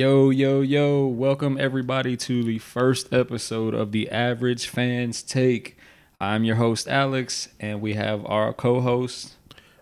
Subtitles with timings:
[0.00, 5.76] Yo, yo, yo, welcome everybody to the first episode of the Average Fans Take.
[6.18, 9.34] I'm your host, Alex, and we have our co host.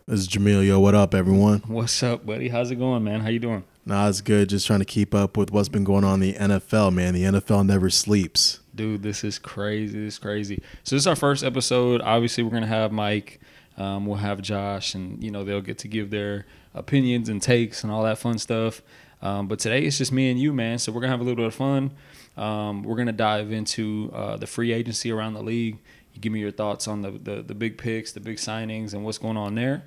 [0.09, 0.67] This is Jamil.
[0.67, 1.61] Yo, what up, everyone?
[1.69, 2.49] What's up, buddy?
[2.49, 3.21] How's it going, man?
[3.21, 3.63] How you doing?
[3.87, 4.49] Nah, it's good.
[4.49, 7.15] Just trying to keep up with what's been going on in the NFL, man.
[7.15, 8.59] The NFL never sleeps.
[8.75, 10.01] Dude, this is crazy.
[10.01, 10.61] This is crazy.
[10.83, 12.01] So this is our first episode.
[12.01, 13.41] Obviously, we're gonna have Mike.
[13.77, 16.45] Um, we'll have Josh, and you know they'll get to give their
[16.75, 18.83] opinions and takes and all that fun stuff.
[19.21, 20.79] Um, but today it's just me and you, man.
[20.79, 21.93] So we're gonna have a little bit of fun.
[22.37, 25.79] Um, we're gonna dive into uh, the free agency around the league.
[26.15, 29.05] You give me your thoughts on the, the the big picks, the big signings, and
[29.05, 29.85] what's going on there.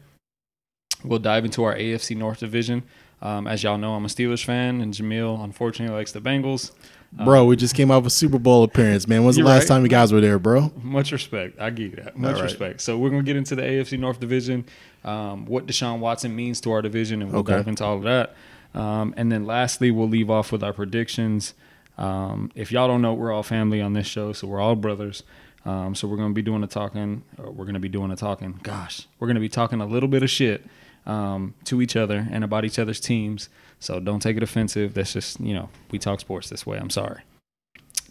[1.04, 2.84] We'll dive into our AFC North division.
[3.22, 6.72] Um, as y'all know, I'm a Steelers fan, and Jamil unfortunately likes the Bengals.
[7.14, 9.24] Bro, we just came off a Super Bowl appearance, man.
[9.24, 9.68] When's the last right.
[9.68, 10.72] time you guys were there, bro?
[10.82, 11.60] Much respect.
[11.60, 12.18] I give you that.
[12.18, 12.44] Much right.
[12.44, 12.80] respect.
[12.82, 14.66] So we're gonna get into the AFC North Division,
[15.04, 17.54] um, what Deshaun Watson means to our division, and we'll Okay.
[17.54, 18.36] dive into all of that.
[18.74, 21.54] Um, and then lastly, we'll leave off with our predictions.
[21.98, 25.24] Um, if y'all don't know, we're all family on this show, so we're all brothers.
[25.66, 27.24] Um, so we're gonna be doing a talking.
[27.38, 28.60] Or we're gonna be doing a talking.
[28.64, 30.66] Gosh, we're gonna be talking a little bit of shit
[31.06, 33.50] um, to each other and about each other's teams.
[33.80, 34.94] So don't take it offensive.
[34.94, 36.78] That's just you know we talk sports this way.
[36.78, 37.22] I'm sorry.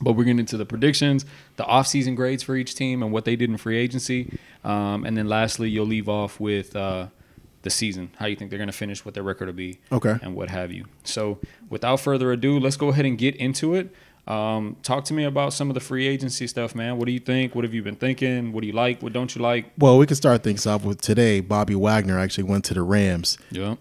[0.03, 3.37] But we're getting into the predictions, the offseason grades for each team, and what they
[3.37, 4.39] did in free agency.
[4.65, 7.09] Um, and then lastly, you'll leave off with uh,
[7.63, 10.17] the season, how you think they're going to finish, what their record will be, Okay.
[10.23, 10.87] and what have you.
[11.05, 13.95] So without further ado, let's go ahead and get into it.
[14.27, 16.99] Um, talk to me about some of the free agency stuff, man.
[16.99, 17.55] What do you think?
[17.55, 18.53] What have you been thinking?
[18.53, 19.03] What do you like?
[19.03, 19.67] What don't you like?
[19.79, 21.41] Well, we can start things off with today.
[21.41, 23.39] Bobby Wagner actually went to the Rams.
[23.51, 23.77] Yeah.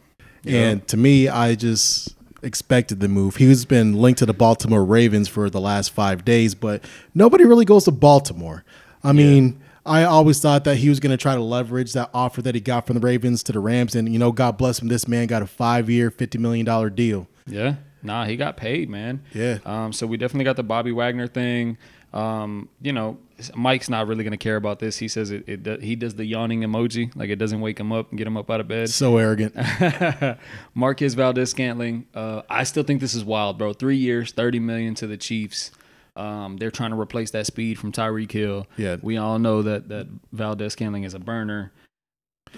[0.46, 3.36] And to me, I just expected the move.
[3.36, 6.84] He's been linked to the Baltimore Ravens for the last five days, but
[7.14, 8.64] nobody really goes to Baltimore.
[9.04, 9.60] I mean,
[9.90, 12.62] I always thought that he was going to try to leverage that offer that he
[12.62, 13.96] got from the Ravens to the Rams.
[13.96, 17.28] And, you know, God bless him, this man got a five year, $50 million deal.
[17.48, 17.76] Yeah.
[18.02, 19.22] Nah, he got paid, man.
[19.34, 19.58] Yeah.
[19.66, 21.78] Um, so we definitely got the Bobby Wagner thing.
[22.14, 23.18] Um, you know,
[23.56, 24.98] Mike's not really going to care about this.
[24.98, 25.64] He says it, it.
[25.64, 28.36] do- He does the yawning emoji, like it doesn't wake him up and get him
[28.38, 28.90] up out of bed.
[28.90, 29.56] So arrogant.
[30.74, 32.06] Marquez Valdes Scantling.
[32.14, 33.74] Uh, I still think this is wild, bro.
[33.74, 35.72] Three years, thirty million to the Chiefs.
[36.20, 38.68] Um, they're trying to replace that speed from Tyreek Hill.
[38.78, 38.98] Yeah.
[39.02, 41.72] we all know that that Valdes Scantling is a burner.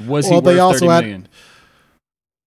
[0.07, 1.27] Was Well, he they worth also thirty had- million?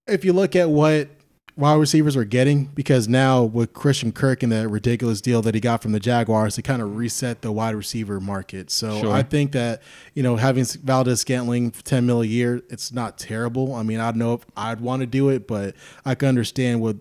[0.06, 1.08] if you look at what
[1.56, 5.60] wide receivers are getting, because now with Christian Kirk and that ridiculous deal that he
[5.60, 8.70] got from the Jaguars, it kind of reset the wide receiver market.
[8.72, 9.12] So Sure.
[9.12, 9.82] I think that
[10.14, 13.74] you know having Valdes Scantling for ten mil a year, it's not terrible.
[13.74, 15.74] I mean, I don't know if I'd want to do it, but
[16.04, 16.96] I can understand what.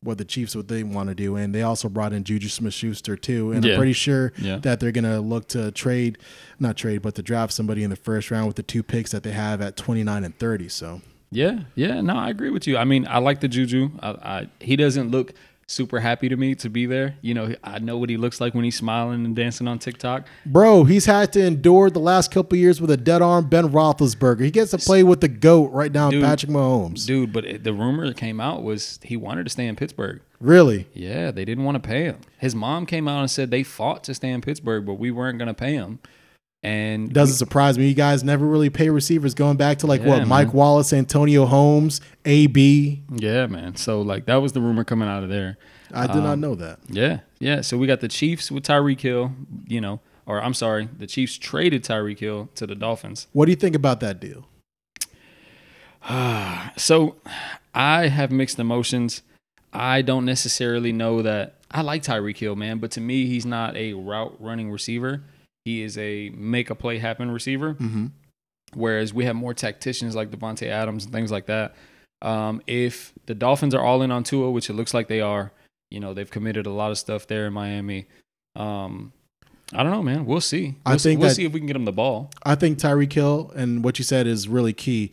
[0.00, 3.16] What the Chiefs what they want to do, and they also brought in Juju Smith-Schuster
[3.16, 3.72] too, and Yeah.
[3.72, 4.58] I'm pretty sure Yeah.
[4.58, 6.18] that they're gonna look to trade,
[6.60, 9.24] not trade, but to draft somebody in the first round with the two picks that
[9.24, 10.68] they have at 29 and 30.
[10.68, 11.00] So
[11.32, 12.76] Yeah, yeah, no, I agree with you.
[12.78, 13.90] I mean, I like the Juju.
[14.00, 15.34] I, I he doesn't look
[15.68, 17.16] super happy to me to be there.
[17.20, 20.26] You know, I know what he looks like when he's smiling and dancing on TikTok.
[20.44, 24.40] Bro, he's had to endure the last couple years with a dead arm Ben Roethlisberger.
[24.40, 26.24] He gets to play with the GOAT right now, Dude.
[26.24, 27.06] Patrick Mahomes.
[27.06, 30.20] Dude, but it, the rumor that came out was he wanted to stay in Pittsburgh.
[30.40, 30.88] Really?
[30.94, 32.20] Yeah, they didn't want to pay him.
[32.38, 35.38] His mom came out and said they fought to stay in Pittsburgh, but we weren't
[35.38, 35.98] going to pay him.
[36.62, 37.86] And Doesn't surprise me.
[37.88, 40.28] You guys never really pay receivers going back to like Yeah, what man.
[40.28, 43.02] Mike Wallace, Antonio Holmes, AB.
[43.14, 43.76] yeah, man.
[43.76, 45.56] So like that was the rumor coming out of there.
[45.94, 46.80] I did Um, not know that.
[46.88, 47.60] Yeah, yeah.
[47.60, 49.32] So we got the Chiefs with Tyreek Hill,
[49.68, 53.28] you know, or I'm sorry, the Chiefs traded Tyreek Hill to the Dolphins.
[53.32, 54.48] What do you think about that deal?
[56.76, 57.16] So
[57.74, 59.22] I have mixed emotions.
[59.72, 63.76] I don't necessarily know that I like Tyreek Hill, man, but to me, he's not
[63.76, 65.22] a route running receiver.
[65.68, 67.74] He is a make a play happen receiver.
[67.74, 68.06] Mm-hmm.
[68.72, 71.74] Whereas we have more tacticians like Davante Adams and things like that.
[72.22, 75.52] Um, if the Dolphins are all in on Tua, which it looks like they are,
[75.90, 78.06] you know, they've committed a lot of stuff there in Miami.
[78.56, 79.12] Um,
[79.74, 80.24] I don't know, man.
[80.24, 80.76] We'll see.
[80.86, 82.30] I We'll, think we'll that- see if we can get him the ball.
[82.44, 85.12] I think Tyreek Hill and what you said is really key.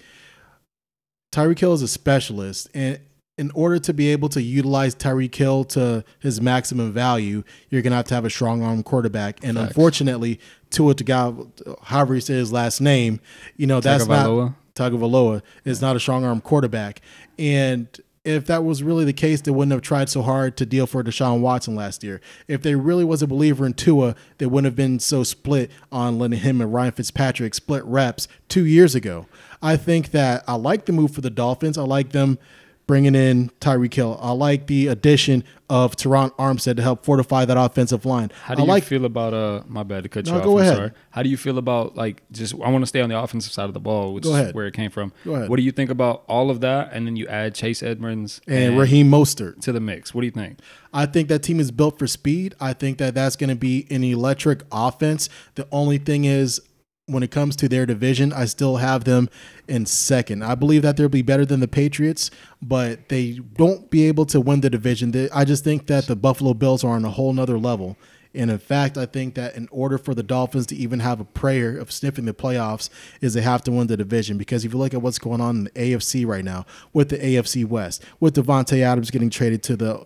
[1.34, 3.00] Tyreek Hill is a specialist, and
[3.38, 7.98] in order to be able to utilize Tyreek Hill to his maximum value, you're gonna
[7.98, 9.44] have to have a strong arm quarterback.
[9.44, 9.70] And Facts.
[9.70, 10.40] unfortunately,
[10.70, 13.20] Tua Tagovailoa, however you say his last name,
[13.58, 14.56] you know that's not Tagovailoa?
[14.76, 17.02] Tagovailoa is not a strong arm quarterback.
[17.38, 17.88] And
[18.24, 21.04] if that was really the case, they wouldn't have tried so hard to deal for
[21.04, 22.22] Deshaun Watson last year.
[22.48, 26.18] If they really was a believer in Tua, they wouldn't have been so split on
[26.18, 29.28] letting him and Ryan Fitzpatrick split reps two years ago.
[29.62, 31.78] I think that I like the move for the Dolphins.
[31.78, 32.40] I like them
[32.88, 34.18] bringing in Tyreek Hill.
[34.22, 38.32] I like the addition of Terron Armstead to help fortify that offensive line.
[38.44, 40.44] How do I you like feel about uh my bad to cut you No, off?
[40.46, 40.76] go I'm ahead.
[40.76, 40.92] sorry.
[41.10, 43.66] How do you feel about like just I want to stay on the offensive side
[43.66, 45.12] of the ball, which Go is where it came from.
[45.24, 45.50] Go ahead.
[45.50, 46.92] What do you think about all of that?
[46.94, 49.60] And then you add Chase Edmonds and Raheem Mostert.
[49.62, 50.14] to the mix.
[50.14, 50.60] What do you think?
[50.94, 52.54] I think that team is built for speed.
[52.60, 55.28] I think that that's going to be an electric offense.
[55.56, 56.62] The only thing is,
[57.08, 59.30] when it comes to their division, I still have them
[59.68, 60.44] in second.
[60.44, 62.32] I believe that they'll be better than the Patriots,
[62.62, 65.12] but they won't be able to win the division.
[65.12, 67.98] They- I just think that the Buffalo Bills are on a whole nother level.
[68.34, 71.26] And in fact, I think that in order for the Dolphins to even have a
[71.26, 72.90] prayer of sniffing the playoffs,
[73.22, 74.38] is they have to win the division.
[74.38, 77.18] Because if you look at what's going on in the AFC right now, with the
[77.18, 80.06] AFC West, with Davante Adams getting traded to the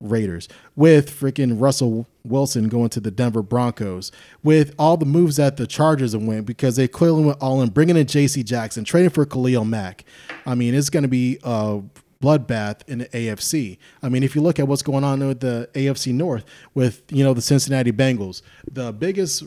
[0.00, 4.10] Raiders, with freaking Russell Wilson going to the Denver Broncos,
[4.42, 7.68] with all the moves that the Chargers have went because they clearly went all in,
[7.68, 8.42] bringing in J.C.
[8.42, 10.04] Jackson, trading for Khalil Mack.
[10.46, 11.82] I mean, it's going to be a
[12.22, 13.78] bloodbath in the AFC.
[14.02, 16.44] I mean, if you look at what's going on with the AFC North,
[16.74, 19.44] with you know the Cincinnati Bengals, the biggest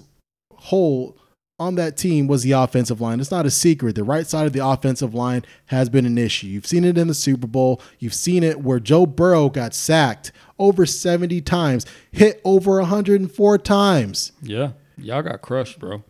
[0.55, 1.17] hole
[1.59, 3.19] on that team was the offensive line.
[3.19, 3.95] It's not a secret.
[3.95, 6.47] The right side of the offensive line has been an issue.
[6.47, 7.81] You've seen it in the Super Bowl.
[7.99, 14.31] You've seen it where Joe Burrow got sacked over 70 times, hit over 104 times.
[14.41, 16.03] Yeah, y'all got crushed, bro.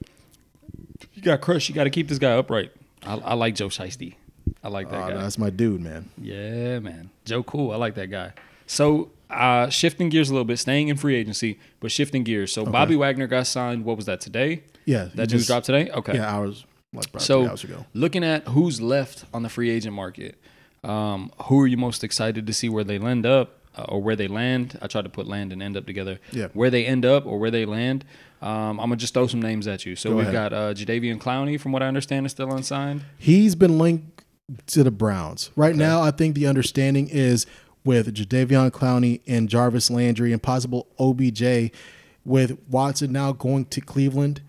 [1.14, 1.70] You got crushed.
[1.70, 2.72] You got to keep this guy upright.
[3.06, 4.16] I, I like Joe Shiesty.
[4.64, 5.22] I like that Oh, guy.
[5.22, 6.10] that's my dude, man.
[6.18, 7.10] Yeah, man.
[7.26, 7.72] Joe Cool.
[7.72, 8.32] I like that guy.
[8.66, 12.52] So, uh, shifting gears a little bit, staying in free agency, but shifting gears.
[12.54, 13.84] So, Bobby Wagner got signed.
[13.84, 14.64] What was that today?
[14.86, 15.90] Yeah, That just dropped today?
[15.92, 16.16] Okay.
[16.16, 17.86] Yeah, hours like So, hours ago.
[17.94, 20.38] looking at who's left on the free agent market,
[20.84, 24.16] um, who are you most excited to see where they land up uh, or where
[24.16, 24.78] they land?
[24.82, 26.20] I tried to put land and end up together.
[26.32, 26.48] Yeah.
[26.54, 28.06] Where they end up or where they land.
[28.42, 29.96] Um, I'm gonna just throw some names at you.
[29.96, 30.52] So Go we've ahead.
[30.52, 33.04] got uh, Jadeveon Clowney, from what I understand, is still unsigned.
[33.18, 34.24] He's been linked
[34.68, 35.50] to the Browns.
[35.56, 37.46] Right now, I think the understanding is
[37.86, 41.72] with Jadeveon Clowney and Jarvis Landry and possible OBJ,
[42.26, 44.42] with Watson now going to Cleveland,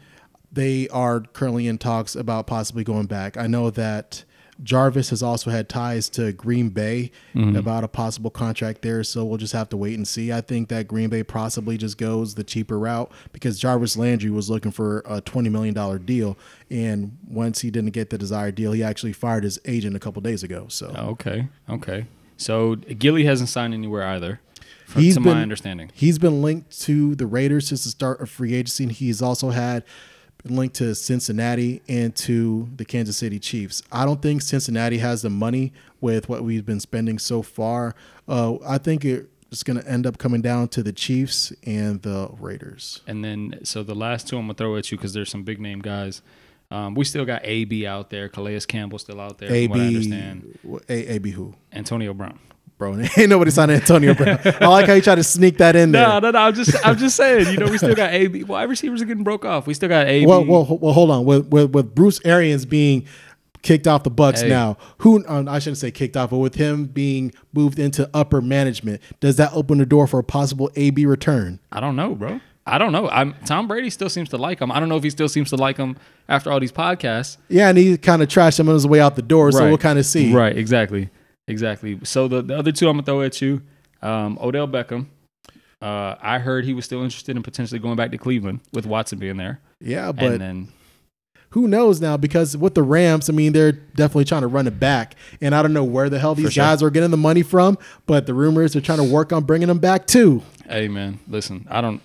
[0.55, 3.37] they are currently in talks about possibly going back.
[3.37, 4.25] I know that
[4.63, 7.57] Jarvis has also had ties to Green Bay mm-hmm.
[7.57, 10.33] about a possible contract there, so we'll just have to wait and see.
[10.33, 14.49] I think that Green Bay possibly just goes the cheaper route because Jarvis Landry was
[14.49, 16.39] looking for a $20 million deal,
[16.71, 20.23] and once he didn't get the desired deal, he actually fired his agent a couple
[20.23, 20.67] days ago.
[20.69, 22.07] So Okay, okay.
[22.37, 24.41] So Gilly hasn't signed anywhere either,
[24.87, 25.91] from, He's to been- my understanding.
[25.95, 28.85] He's been linked to the Raiders since the start of free agency.
[28.85, 29.85] and He's also had
[30.45, 33.83] linked to Cincinnati and to the Kansas City Chiefs.
[33.91, 37.95] I don't think Cincinnati has the money with what we've been spending so far.
[38.29, 42.29] Uh, I think it's going to end up coming down to the Chiefs and the
[42.39, 43.01] Raiders.
[43.07, 45.61] And then, so the last two I'm gonna throw at you because there's some big
[45.61, 46.23] name guys.
[46.71, 49.49] Um, we still got AB out there, Calais Campbell still out there.
[49.49, 50.59] From what I understand,
[50.89, 51.55] AB who?
[51.73, 52.39] Antonio Brown.
[52.93, 54.39] Bro, ain't nobody signed Antonio Brown.
[54.45, 56.07] I like how you try to sneak that in there.
[56.07, 56.39] No, no, no.
[56.39, 57.49] I'm just, I'm just saying.
[57.49, 58.45] You know, we still got AB.
[58.45, 59.67] Wide receivers are getting broke off.
[59.67, 60.27] We still got AB.
[60.27, 61.25] Well, well, well, hold on.
[61.25, 63.07] With with, with Bruce Arians being
[63.63, 64.49] kicked off the Bucs Hey.
[64.49, 68.41] now, who um, I shouldn't say kicked off, but with him being moved into upper
[68.41, 71.59] management, does that open the door for a possible AB return?
[71.73, 72.41] I don't know, bro.
[72.67, 73.09] I don't know.
[73.11, 74.73] I'm Tom Brady still seems to like him.
[74.73, 75.97] I don't know if he still seems to like him
[76.29, 77.37] after all these podcasts.
[77.49, 79.79] Yeah, and he kind of trashed him on his way out the door, so we'll
[79.79, 80.33] kind of see.
[80.33, 81.11] Right, exactly,
[81.49, 81.99] exactly.
[82.05, 83.63] So the, the other two I'm gonna throw at you,
[84.03, 85.07] um, Odell Beckham.
[85.83, 89.19] Uh, I heard he was still interested in potentially going back to Cleveland with Watson
[89.19, 90.69] being there, Yeah, but and then
[91.51, 92.17] who knows now?
[92.17, 95.61] Because with the Rams, I mean, they're definitely trying to run it back, and I
[95.63, 96.65] don't know where the hell these sure.
[96.65, 97.77] guys are getting the money from,
[98.07, 100.43] but the rumors are trying to work on bringing them back too.
[100.69, 102.01] hey man, listen, I don't.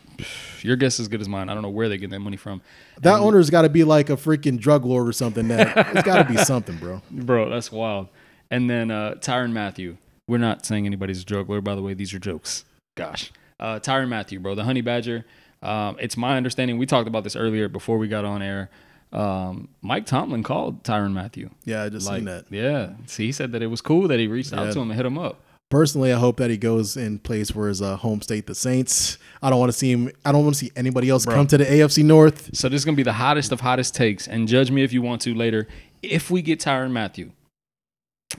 [0.61, 1.47] Your guess is as good as mine.
[1.47, 2.61] I don't know where they get that money from,
[3.01, 5.47] That owner's got to be like a freaking drug lord or something.
[5.47, 7.01] That it's got to be something, bro.
[7.09, 7.49] bro.
[7.49, 8.09] That's wild.
[8.51, 9.97] And then uh, Tyrann Mathieu.
[10.27, 11.93] We're not saying anybody's a juggler, by the way.
[11.93, 12.65] These are jokes.
[12.95, 15.25] Gosh, uh, Tyrann Mathieu, bro, the Honey Badger.
[15.61, 16.77] Um, it's my understanding.
[16.77, 18.69] We talked about this earlier before we got on air.
[19.11, 21.49] Um, Mike Tomlin called Tyrann Mathieu.
[21.65, 22.45] Yeah, I just Like, seen that.
[22.51, 22.91] yeah.
[23.07, 25.05] See, he said that it was cool that he reached out to him and hit
[25.05, 25.41] him up.
[25.71, 29.17] Personally, I hope that he goes in place for his uh, home state, the Saints.
[29.41, 30.11] I don't want to see him.
[30.25, 32.55] I don't want to see anybody else come to the AFC North.
[32.55, 35.01] So this is gonna be the hottest of hottest takes, and judge me if you
[35.03, 35.67] want to later.
[36.01, 37.31] If we get Tyrann Mathieu,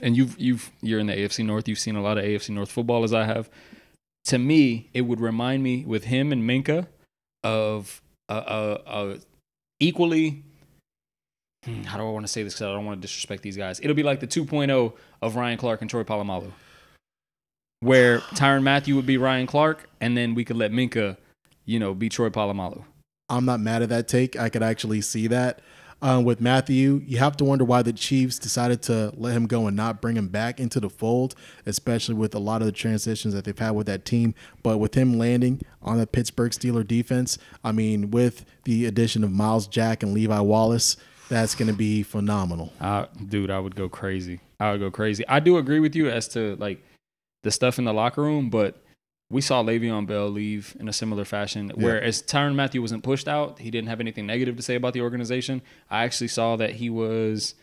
[0.00, 2.70] and you've you've you're in the AFC North, you've seen a lot of AFC North
[2.70, 3.50] football as I have.
[4.26, 6.86] To me, it would remind me with him and Minkah
[7.42, 9.18] of a, a, a
[9.80, 10.44] equally.
[11.64, 12.54] hmm, How do I want to say this?
[12.54, 13.80] Because I don't want to disrespect these guys.
[13.80, 14.92] It'll be like the 2.0
[15.22, 16.52] of Ryan Clark and Troy Polamalu,
[17.80, 21.16] where Tyrann Mathieu would be Ryan Clark, and then we could let Minkah,
[21.64, 22.84] you know, be Troy Polamalu.
[23.30, 24.36] I'm not mad at that take.
[24.36, 25.60] I could actually see that.
[26.02, 27.02] Um, with Mathieu.
[27.04, 30.16] You have to wonder why the Chiefs decided to let him go and not bring
[30.16, 31.34] him back into the fold,
[31.66, 34.34] especially with a lot of the transitions that they've had with that team.
[34.62, 39.30] But with him landing on the Pittsburgh Steeler defense, I mean, with the addition of
[39.30, 40.96] Myles Jack and Levi Wallace,
[41.28, 42.72] that's going to be phenomenal.
[42.80, 44.40] Uh, dude, I would go crazy.
[44.58, 45.26] I would go crazy.
[45.28, 46.82] I do agree with you as to like
[47.42, 48.82] the stuff in the locker room, but
[49.30, 51.68] we saw Le'Veon Bell leave in a similar fashion.
[51.68, 51.84] Yeah.
[51.84, 55.00] Whereas Tyrann Mathieu wasn't pushed out, he didn't have anything negative to say about the
[55.00, 55.62] organization.
[55.88, 57.54] I actually saw that he was,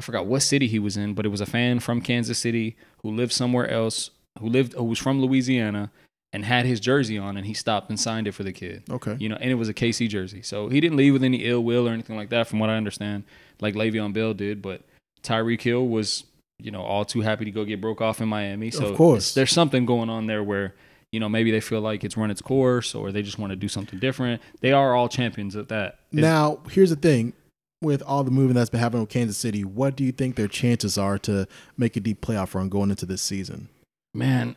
[0.00, 2.76] I forgot what city he was in, but it was a fan from Kansas City
[3.02, 5.90] who lived somewhere else, who lived, who was from Louisiana,
[6.32, 8.82] and had his jersey on, and he stopped and signed it for the kid.
[8.90, 9.14] Okay.
[9.20, 11.62] You know, and it was a KC jersey, so he didn't leave with any ill
[11.62, 13.24] will or anything like that, from what I understand,
[13.60, 14.62] like Le'Veon Bell did.
[14.62, 14.80] But
[15.22, 16.24] Tyreek Hill was,
[16.58, 18.70] you know, all too happy to go get broke off in Miami.
[18.70, 19.34] So Of course.
[19.34, 20.74] there's something going on there where
[21.12, 23.56] you know maybe they feel like it's run its course, or they just want to
[23.56, 24.42] do something different.
[24.60, 25.98] They are all champions at that.
[26.10, 27.34] It's- Now, here's the thing.
[27.82, 30.46] With all the moving that's been happening with Kansas City, what do you think their
[30.46, 33.68] chances are to make a deep playoff run going into this season?
[34.14, 34.54] man,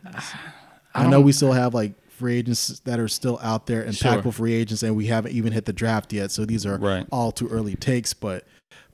[0.94, 4.12] I, know we still have like free agents that are still out there, Sure.
[4.12, 6.30] impactful free agents, and we haven't even hit the draft yet.
[6.30, 7.06] So these are Right.
[7.10, 8.12] all too early takes.
[8.14, 8.44] But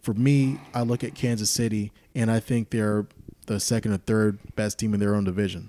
[0.01, 3.07] for me, I look at Kansas City, and I think they're
[3.47, 5.69] the second or third best team in their own division.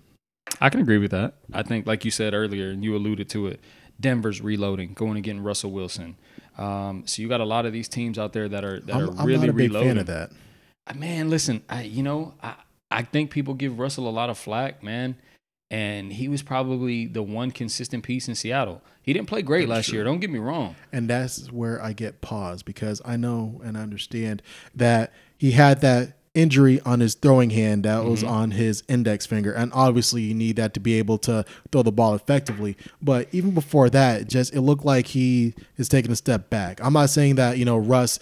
[0.62, 1.36] I can agree with that.
[1.51, 3.60] I think, like you said earlier, and you alluded to it,
[4.00, 6.17] Denver's reloading, going and getting Russell Wilson.
[6.57, 9.10] Um, so you got a lot of these teams out there that are that I'm,
[9.10, 9.89] are I'm really not a big reloading.
[9.89, 10.31] fan of that.
[10.95, 12.55] Man, listen, I you know I
[12.91, 15.15] I think people give Russell a lot of flack, man,
[15.72, 18.81] and he was probably the one consistent piece in Seattle.
[19.01, 20.03] He didn't play great last year.
[20.03, 20.75] Don't get me wrong.
[20.91, 24.41] And that's where I get pause because I know and I understand
[24.75, 28.33] that he had that injury on his throwing hand that was mm-hmm.
[28.33, 29.53] on his index finger.
[29.53, 32.75] And obviously you need that to be able to throw the ball effectively.
[33.01, 36.83] But even before that, just it looked like he is taking a step back.
[36.83, 38.17] I'm not saying that, you know, Russ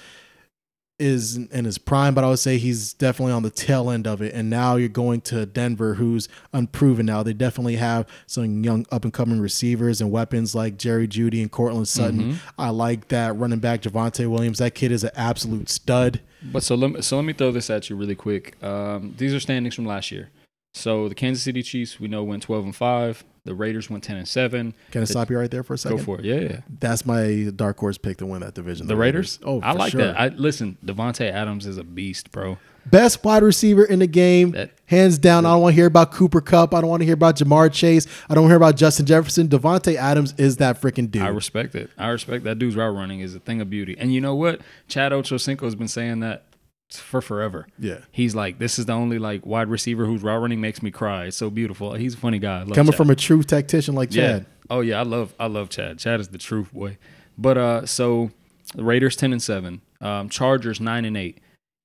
[0.99, 4.21] is in his prime, but I would say he's definitely on the tail end of
[4.21, 4.35] it.
[4.35, 7.23] And now you're going to Denver, who's unproven now.
[7.23, 11.51] They definitely have some young up and coming receivers and weapons like Jerry Jeudy and
[11.51, 12.19] Courtland Sutton.
[12.19, 12.61] Mm-hmm.
[12.61, 14.59] I like that running back Javonte Williams.
[14.59, 16.21] That kid is an absolute stud.
[16.43, 18.61] But so let me, so let me throw this at you really quick.
[18.63, 20.29] Um, these are standings from last year.
[20.73, 23.23] So the Kansas City Chiefs we know went 12 and 5.
[23.43, 24.73] The Raiders went 10 and 7.
[24.91, 25.97] Can I stop you right there for a second?
[25.97, 26.25] Go for it.
[26.25, 26.59] Yeah, yeah.
[26.79, 28.87] That's my dark horse pick to win that division.
[28.87, 29.39] The Raiders?
[29.43, 30.01] Oh, I like sure.
[30.01, 30.19] that.
[30.19, 32.59] I listen, Davante Adams is a beast, bro.
[32.85, 35.45] Best wide receiver in the game, That- hands down.
[35.45, 36.73] I don't want to hear about Cooper Kupp.
[36.73, 38.07] I don't want to hear about Ja'Marr Chase.
[38.29, 39.47] I don't want to hear about Justin Jefferson.
[39.47, 41.21] Davante Adams is that freaking dude.
[41.21, 41.89] I respect it.
[41.97, 43.95] I respect that dude's route running is a thing of beauty.
[43.99, 44.61] And you know what?
[44.87, 46.45] Chad Ochocinco has been saying that
[46.89, 47.67] for forever.
[47.79, 47.99] yeah.
[48.11, 51.25] He's like, this is the only like wide receiver whose route running makes me cry.
[51.25, 51.93] It's so beautiful.
[51.93, 52.65] He's a funny guy.
[52.65, 52.95] Coming Chad.
[52.95, 54.27] from a true tactician like yeah.
[54.39, 54.45] Chad.
[54.69, 55.99] Oh yeah, I love I love Chad.
[55.99, 56.97] Chad is the truth boy.
[57.37, 58.31] But uh, so
[58.75, 61.39] the Raiders ten and seven, um, Chargers nine and eight.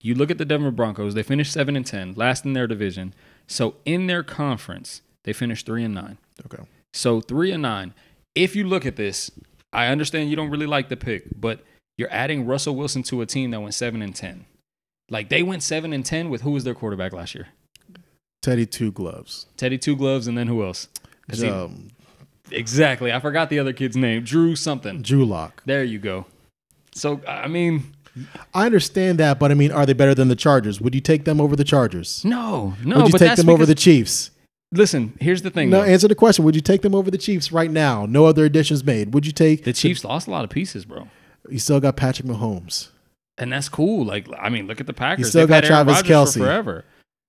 [0.06, 3.12] You look at the Denver Broncos; they finished seven and ten, last in their division.
[3.48, 6.18] So in their conference, they finished three and nine.
[6.46, 6.62] Okay.
[6.92, 7.92] So three and nine.
[8.34, 9.30] If you look at this,
[9.72, 11.64] I understand you don't really like the pick, but
[11.98, 14.44] you're adding Russell Wilson to a team that went seven and ten.
[15.10, 17.48] Like they went seven and ten with who was their quarterback last year?
[18.42, 19.46] Teddy Two Gloves.
[19.56, 20.88] Teddy Two Gloves, and then who else?
[21.32, 21.88] he- Um,
[22.52, 23.12] exactly.
[23.12, 24.22] I forgot the other kid's name.
[24.22, 25.02] Drew something.
[25.02, 25.62] Drew Lock.
[25.66, 26.26] There you go.
[26.92, 27.94] So I mean,
[28.54, 30.80] I understand that, but I mean, are they better than the Chargers?
[30.80, 32.24] Would you take them over the Chargers?
[32.24, 32.96] no, no.
[32.98, 34.30] Would you but take them over the Chiefs?
[34.72, 35.70] Listen, here's the thing.
[35.70, 35.86] No, though.
[35.86, 36.44] answer the question.
[36.44, 38.04] Would you take them over the Chiefs right now?
[38.04, 39.14] No other additions made.
[39.14, 41.08] Would you take the Chiefs The, lost a lot of pieces, bro,
[41.48, 42.88] You still got Patrick Mahomes.
[43.38, 44.04] and that's cool.
[44.04, 45.26] Like, I mean, look at the Packers.
[45.26, 46.84] You still They've got Travis for forever.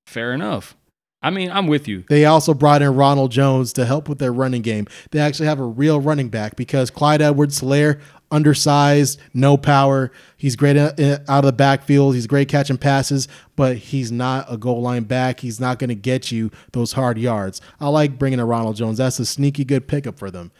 [0.07, 0.75] Fair enough.
[1.21, 2.03] I mean, I'm with you.
[2.09, 4.87] They also brought in Ronald Jones to help with their running game.
[5.11, 10.11] They actually have a real running back because Clyde Edwards Helaire, undersized, no power.
[10.37, 12.13] He's great out of the backfield.
[12.13, 15.39] He's great catching passes, but he's not a goal line back.
[15.39, 17.61] He's not going to get you those hard yards.
[17.79, 18.99] I like bringing in Ronald Jones.
[18.99, 20.51] That's a sneaky good pickup for them.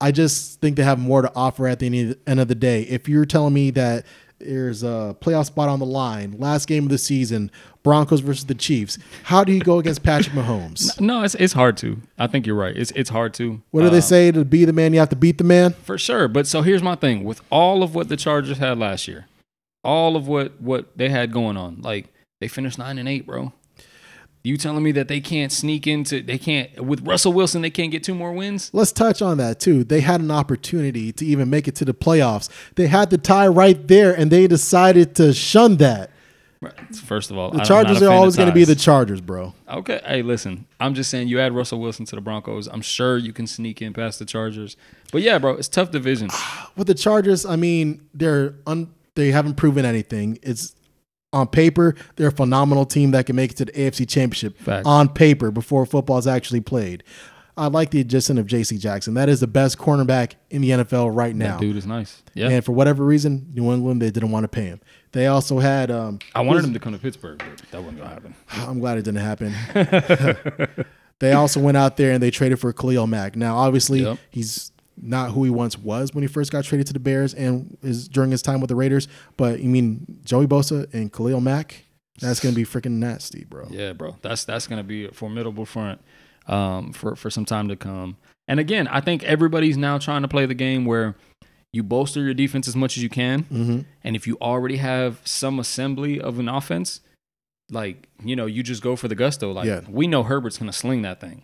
[0.00, 2.82] I just think they have more to offer at the end of the day.
[2.82, 4.06] If you're telling me that
[4.38, 7.50] there's a playoff spot on the line, last game of the season,
[7.82, 10.98] Broncos versus the Chiefs, how do you go against Patrick Mahomes?
[11.00, 12.00] No, it's it's hard to.
[12.18, 12.76] I think you're right.
[12.76, 13.62] It's it's hard to.
[13.70, 14.30] What do Uh, they say?
[14.32, 15.72] To be the man, you have to beat the man.
[15.72, 16.28] For sure.
[16.28, 19.26] But so here's my thing with all of what the Chargers had last year,
[19.82, 23.52] all of what what they had going on, like they finished nine and eight, bro.
[24.46, 27.90] You telling me that they can't sneak into they can't with Russell Wilson they can't
[27.90, 28.68] get two more wins?
[28.74, 29.84] Let's touch on that too.
[29.84, 32.50] They had an opportunity to even make it to the playoffs.
[32.74, 36.10] They had the tie right there, and they decided to shun that.
[37.04, 39.54] First of all, The Chargers are always going to be the Chargers, bro.
[39.68, 40.66] Okay, hey, listen.
[40.80, 42.68] I'm just saying you add Russell Wilson to the Broncos.
[42.68, 44.76] I'm sure you can sneak in past the Chargers.
[45.12, 46.28] But yeah, bro, it's tough division.
[46.76, 50.38] With the Chargers, I mean, they're un- they haven't proven anything.
[50.42, 50.74] It's
[51.34, 54.56] on paper, they're a phenomenal team that can make it to the AFC Championship.
[54.86, 57.02] On paper, before football is actually played.
[57.56, 58.78] I like the addition of J.C.
[58.78, 59.14] Jackson.
[59.14, 61.52] That is the best cornerback in the NFL right now.
[61.54, 62.20] That dude is nice.
[62.34, 62.48] Yeah.
[62.48, 64.80] And for whatever reason, New England they didn't want to pay him.
[65.12, 65.90] They also had.
[65.90, 68.34] Um, I wanted him to come to Pittsburgh, but that wasn't gonna happen.
[68.50, 69.54] I'm glad it didn't happen.
[71.20, 73.36] they also went out there and they traded for Khalil Mack.
[73.36, 74.18] Now, obviously, Yep.
[74.30, 77.76] he's not who he once was when he first got traded to the Bears and
[77.82, 79.08] is during his time with the Raiders.
[79.36, 81.84] But you mean Joey Bosa and Khalil Mack?
[82.20, 83.66] That's gonna be freaking nasty, bro.
[83.70, 84.16] Yeah, bro.
[84.22, 86.00] That's that's gonna be a formidable front
[86.46, 88.16] um, for for some time to come.
[88.46, 91.16] And again, I think everybody's now trying to play the game where
[91.72, 95.20] you bolster your defense as much as you can, hmm and if you already have
[95.24, 97.00] some assembly of an offense,
[97.70, 99.50] like you know, you just go for the gusto.
[99.52, 99.80] Like Yeah.
[99.88, 101.42] we know Herbert's gonna sling that thing,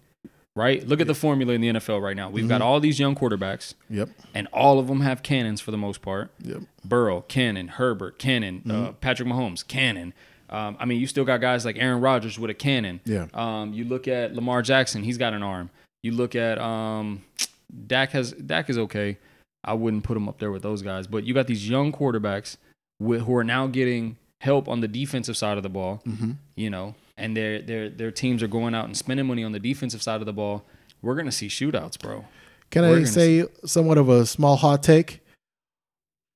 [0.57, 0.87] right?
[0.87, 2.29] Look at the formula in the NFL right now.
[2.31, 2.65] We've got Mhm.
[2.65, 4.09] all these young quarterbacks, Yep.
[4.35, 6.31] and all of them have cannons for the most part.
[6.43, 6.63] Yep.
[6.85, 10.13] Burrow, Cannon, Herbert, Cannon, uh, Patrick Mahomes, Cannon.
[10.49, 13.01] Um, I mean, you still got guys like Aaron Rodgers with a cannon.
[13.05, 13.27] Yeah.
[13.35, 15.71] Um, you look at Lamar Jackson; he's got an arm.
[16.03, 17.23] You look at um,
[17.87, 19.19] Dak has Dak is okay.
[19.63, 22.57] I wouldn't put him up there with those guys, but you got these young quarterbacks
[22.99, 25.97] with, who are now getting help on the defensive side of the ball.
[26.05, 29.53] hmm You know, and their their their teams are going out and spending money on
[29.53, 30.65] the defensive side of the ball.
[31.03, 32.25] We're gonna see shootouts, bro.
[32.71, 35.21] Can We're I say somewhat of a small hot take?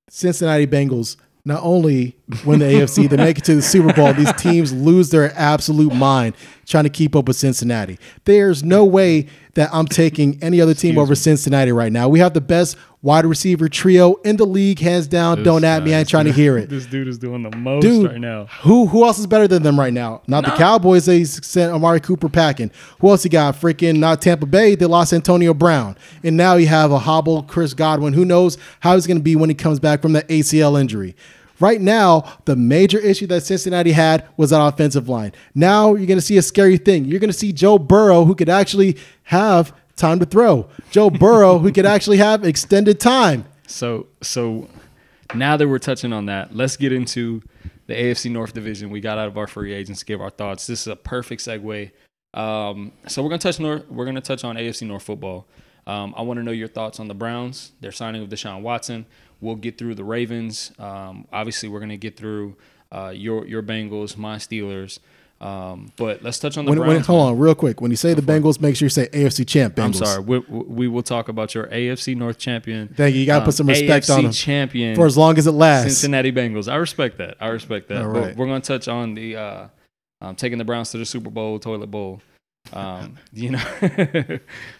[0.08, 4.14] Cincinnati Bengals not only win the AFC, they make it to the Super Bowl.
[4.14, 6.34] These teams lose their absolute mind
[6.66, 7.98] trying to keep up with Cincinnati.
[8.24, 11.16] There's no way that I'm taking any other team Excuse over me.
[11.16, 12.08] Cincinnati right now.
[12.08, 15.37] We have the best wide receiver trio in the league, hands down.
[15.37, 15.94] This Don't at me.
[15.94, 16.70] I ain't trying to hear it.
[16.70, 18.46] This dude is doing the most Dude, right now.
[18.62, 20.23] Who who else is better than them right now?
[20.26, 21.04] Not the Cowboys.
[21.04, 22.73] They sent Amari Cooper packing.
[23.00, 23.54] Who else you got?
[23.54, 24.75] Freaking not Tampa Bay.
[24.75, 28.14] They lost Antonio Brown, and now you have a hobble Chris Godwin.
[28.14, 31.14] Who knows how he's going to be when he comes back from the ACL injury?
[31.61, 35.32] Right now, the major issue that Cincinnati had was that offensive line.
[35.54, 37.04] Now you're going to see a scary thing.
[37.04, 40.68] You're going to see Joe Burrow, who could actually have time to throw.
[40.90, 43.44] Joe Burrow, who could actually have extended time.
[43.66, 44.68] So so
[45.35, 47.42] now that we're touching on that, let's get into
[47.87, 48.90] the AFC North division.
[48.90, 50.66] We got out of our free agents to give our thoughts.
[50.66, 51.90] This is a perfect segue.
[52.33, 55.46] Um, so we're gonna touch North, we're gonna touch on AFC North football.
[55.87, 57.72] Um, I want to know your thoughts on the Browns.
[57.80, 59.07] They're signing of Deshaun Watson.
[59.40, 60.72] We'll get through the Ravens.
[60.78, 62.57] Um, obviously, we're gonna get through
[62.90, 64.98] uh, your your Bengals, my Steelers.
[65.44, 66.94] Um, but let's touch on the When, Browns.
[66.94, 67.83] when, hold on, real quick.
[67.83, 69.74] When you say the Bengals, make sure you say AFC champ.
[69.74, 69.85] Bengals.
[69.85, 70.22] I'm sorry.
[70.22, 72.88] We, we will talk about your AFC North champion.
[72.88, 73.20] Thank you.
[73.20, 75.46] You got to um, put some respect AFC on them champion for as long as
[75.46, 75.98] it lasts.
[76.00, 76.72] Cincinnati Bengals.
[76.72, 77.37] I respect that.
[77.40, 78.02] I respect that.
[78.07, 79.68] All But we're going to touch on the uh,
[80.22, 82.22] um, taking the Browns to the Super Bowl toilet bowl.
[82.72, 83.62] Um, you know,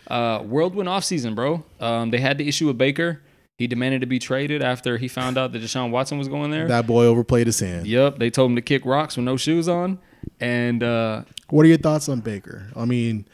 [0.09, 1.63] uh, whirlwind offseason, bro.
[1.79, 3.21] Um, they had the issue with Baker.
[3.59, 6.67] He demanded to be traded after he found out that Deshaun Watson was going there.
[6.67, 7.87] That boy overplayed his hand.
[7.87, 9.99] yep, they told him to kick rocks with no shoes on.
[10.41, 12.69] And uh, What are your thoughts on Baker?
[12.77, 13.27] I mean,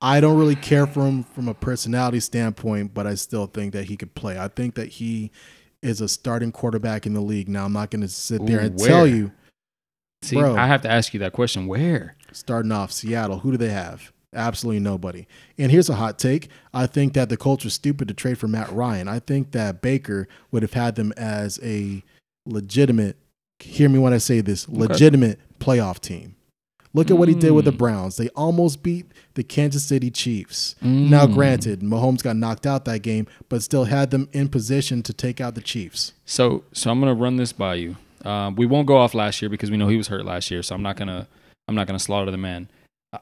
[0.00, 3.84] I don't really care for him from a personality standpoint, but I still think that
[3.84, 4.38] he could play.
[4.38, 5.30] I think that he
[5.82, 7.48] is a starting quarterback in the league.
[7.48, 9.32] Now, I'm not going to sit there Ooh, and tell you,
[10.22, 10.56] see, Bro.
[10.56, 11.66] I have to ask you that question.
[11.66, 12.16] Where?
[12.32, 14.12] starting off Seattle, who do they have?
[14.34, 15.26] Absolutely nobody.
[15.56, 16.48] And here's a hot take.
[16.74, 19.08] I think that the Colts are stupid to trade for Matt Ryan.
[19.08, 22.02] I think that Baker would have had them as a
[22.44, 23.16] legitimate,
[23.58, 26.34] hear me when I say this, legitimate playoff team.
[26.94, 27.78] Look at what he did with the Mm.
[27.78, 28.16] Browns.
[28.16, 30.74] They almost beat the Kansas City Chiefs.
[30.80, 31.34] Now, Mm.
[31.34, 35.40] granted, Mahomes got knocked out that game, but still had them in position to take
[35.40, 36.12] out the Chiefs.
[36.24, 37.96] So, so I'm gonna run this by you.
[38.24, 40.62] Um, we won't go off last year because we know he was hurt last year.
[40.62, 41.28] So I'm not gonna,
[41.68, 42.68] I'm not gonna slaughter the man.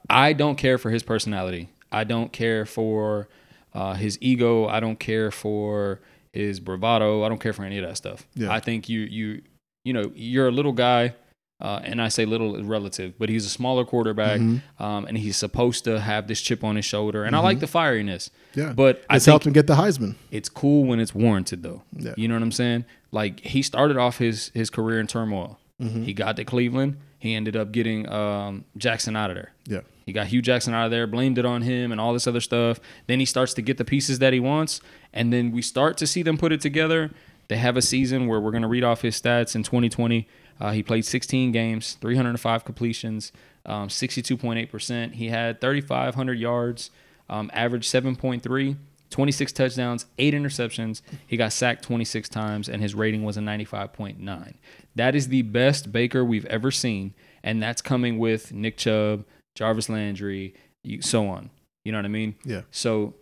[0.08, 1.68] I don't care for his personality.
[1.92, 3.28] I don't care for
[3.74, 4.66] uh, his ego.
[4.66, 6.00] I don't care for
[6.32, 7.24] his bravado.
[7.24, 8.26] I don't care for any of that stuff.
[8.34, 8.50] Yeah.
[8.50, 9.42] I think you, you,
[9.84, 11.14] you know, you're a little guy.
[11.58, 14.60] Uh, and I say little relative, but he's a smaller quarterback, Mhm.
[14.78, 17.24] um, and he's supposed to have this chip on his shoulder.
[17.24, 18.74] And I like the fieriness, Yeah.
[18.74, 20.16] but I It's think helped him get the Heisman.
[20.30, 21.82] it's cool when it's warranted though.
[21.98, 22.12] Yeah.
[22.18, 22.84] You know what I'm saying?
[23.10, 25.58] Like he started off his his career in turmoil.
[25.82, 26.02] Mm-hmm.
[26.02, 26.96] He got to Cleveland.
[27.18, 29.52] He ended up getting um, Jackson out of there.
[29.66, 29.80] Yeah.
[30.04, 32.40] He got Hue Jackson out of there, blamed it on him and all this other
[32.40, 32.80] stuff.
[33.06, 34.82] Then he starts to get the pieces that he wants,
[35.14, 37.10] and then we start to see them put it together.
[37.48, 40.28] They have a season where we're going to read off his stats in 2020.
[40.60, 43.32] Uh, he played 16 games, 305 completions,
[43.66, 45.14] um, 62.8%.
[45.14, 46.90] He had 3,500 yards,
[47.28, 48.76] um, averaged 7.3,
[49.10, 51.02] 26 touchdowns, eight interceptions.
[51.26, 54.54] He got sacked 26 times, and his rating was a 95.9.
[54.94, 59.88] That is the best Baker we've ever seen, and that's coming with Nick Chubb, Jarvis
[59.88, 60.54] Landry,
[61.00, 61.50] so on.
[61.84, 62.34] You know what I mean?
[62.44, 62.62] Yeah.
[62.70, 63.14] So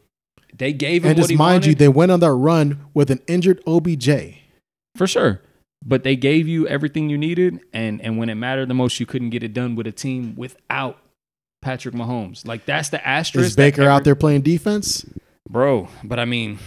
[0.57, 3.21] they gave him And what just mind you, they went on that run with an
[3.27, 4.09] injured OBJ.
[4.97, 5.43] for sure.
[5.85, 9.07] But they gave you everything you needed, and and when it mattered the most, you
[9.07, 10.99] couldn't get it done with a team without
[11.63, 12.47] Patrick Mahomes.
[12.47, 13.49] Like that's the asterisk.
[13.49, 15.05] Is Baker out there playing defense?
[15.49, 15.89] bro?
[16.03, 16.59] But I mean,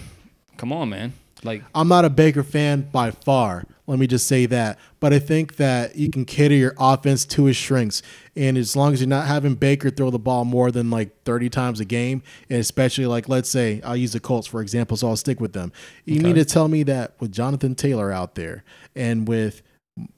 [0.58, 1.13] come on, man.
[1.43, 3.65] Like I'm not a Baker fan by far.
[3.86, 4.78] Let me just say that.
[5.00, 8.02] But I think that you can cater your offense to his strengths.
[8.36, 11.50] And as long as you're not having Baker throw the ball more than like 30
[11.50, 15.08] times a game, and especially like, let's say, I'll use the Colts for example, so
[15.08, 15.71] I'll stick with them.
[16.06, 16.23] You Okay.
[16.28, 18.63] need to tell me that with Jonathan Taylor out there
[18.95, 19.62] and with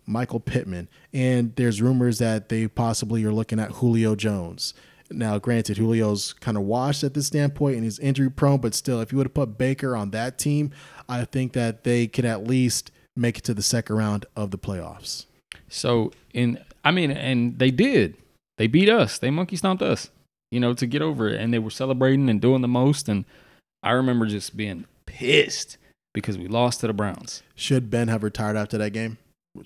[0.05, 4.73] Michael Pittman, and there's rumors that they possibly are looking at Julio Jones.
[5.12, 8.99] Now, granted, Julio's kind of washed at this standpoint and he's injury prone, but still,
[9.01, 10.71] if you would have put Baker on that team,
[11.10, 14.58] I think that they could at least make it to the second round of the
[14.58, 15.26] playoffs.
[15.67, 18.15] So in I mean, and they did.
[18.58, 19.19] They beat us.
[19.19, 20.10] They monkey stomped us.
[20.52, 21.39] You know, to get over it.
[21.39, 23.10] And they were celebrating and doing the most.
[23.10, 23.26] And
[23.84, 25.78] I remember just being pissed
[26.13, 27.43] because we lost to the Browns.
[27.56, 29.17] Should Ben have retired after that game?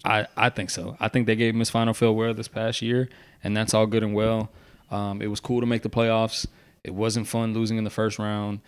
[0.03, 0.97] I, I think so.
[0.99, 3.09] I think they gave him his final farewell this past year,
[3.43, 4.49] and that's all good and well.
[4.91, 6.45] Um, it was cool to make the playoffs.
[6.83, 8.59] It wasn't fun losing in the first round.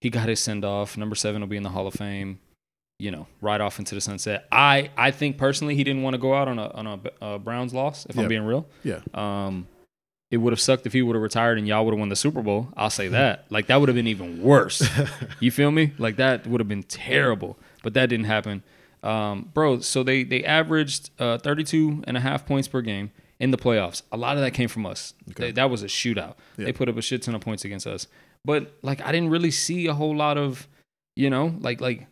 [0.00, 0.96] He got his send off.
[0.96, 2.38] Number seven will be in the Hall of Fame.
[2.98, 4.46] You know, right off into the sunset.
[4.52, 7.38] I I think personally he didn't want to go out on a on a, uh
[7.38, 8.04] Browns loss.
[8.06, 9.00] If I'm being real, Yeah.
[9.14, 9.66] um,
[10.30, 12.16] it would have sucked if he would have retired and y'all would have won the
[12.16, 12.68] Super Bowl.
[12.76, 13.46] I'll say that.
[13.50, 14.86] Like that would have been even worse.
[15.40, 15.92] you feel me?
[15.98, 17.58] Like that would have been terrible.
[17.82, 18.62] But that didn't happen.
[19.02, 23.50] Um, bro, so they they averaged uh, 32 and a half points per game in
[23.50, 24.02] the playoffs.
[24.12, 25.14] A lot of that came from us.
[25.30, 25.44] Okay.
[25.46, 26.34] They- that was a shootout.
[26.58, 26.66] Yeah.
[26.66, 28.06] They put up a shit ton of points against us.
[28.44, 30.66] But like I didn't really see a whole lot of,
[31.16, 32.06] you know, like like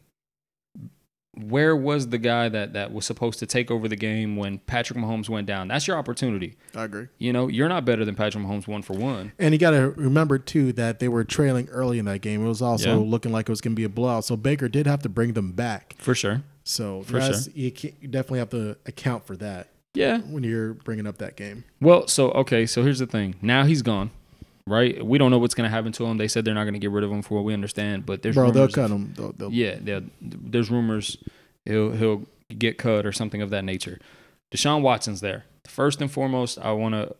[1.34, 4.98] where was the guy that that was supposed to take over the game when Patrick
[4.98, 5.68] Mahomes went down?
[5.68, 6.56] That's your opportunity.
[6.74, 7.06] I agree.
[7.18, 9.32] You know, you're not better than Patrick Mahomes one for one.
[9.38, 12.44] And you got to remember too that they were trailing early in that game.
[12.44, 13.06] It was also Yeah.
[13.08, 14.24] looking like it was going to be a blowout.
[14.24, 15.94] So Baker did have to bring them back.
[15.98, 16.42] For sure.
[16.64, 20.18] So For that's- you, you definitely have to account for that Yeah.
[20.22, 21.62] when you're bringing up that game.
[21.80, 23.36] Well, so okay, so here's the thing.
[23.40, 24.10] Now he's gone,
[24.68, 25.04] right?
[25.04, 26.16] We don't know what's going to happen to him.
[26.18, 28.22] They said they're not going to get rid of him for what we understand, but
[28.22, 29.12] there's Bro, they'll cut him.
[29.16, 31.16] They'll, they'll, Yeah, they'll- there's rumors
[31.64, 32.26] he'll he'll
[32.56, 33.98] get cut or something of that nature.
[34.54, 35.44] Deshaun Watson's there.
[35.66, 37.14] First and foremost, I want to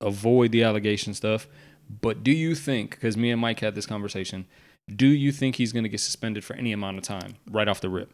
[0.00, 1.46] avoid the allegation stuff.
[2.02, 2.90] But do you think?
[2.90, 4.46] Because me and Mike had this conversation.
[4.94, 7.80] Do you think he's going to get suspended for any amount of time right off
[7.80, 8.10] the rip?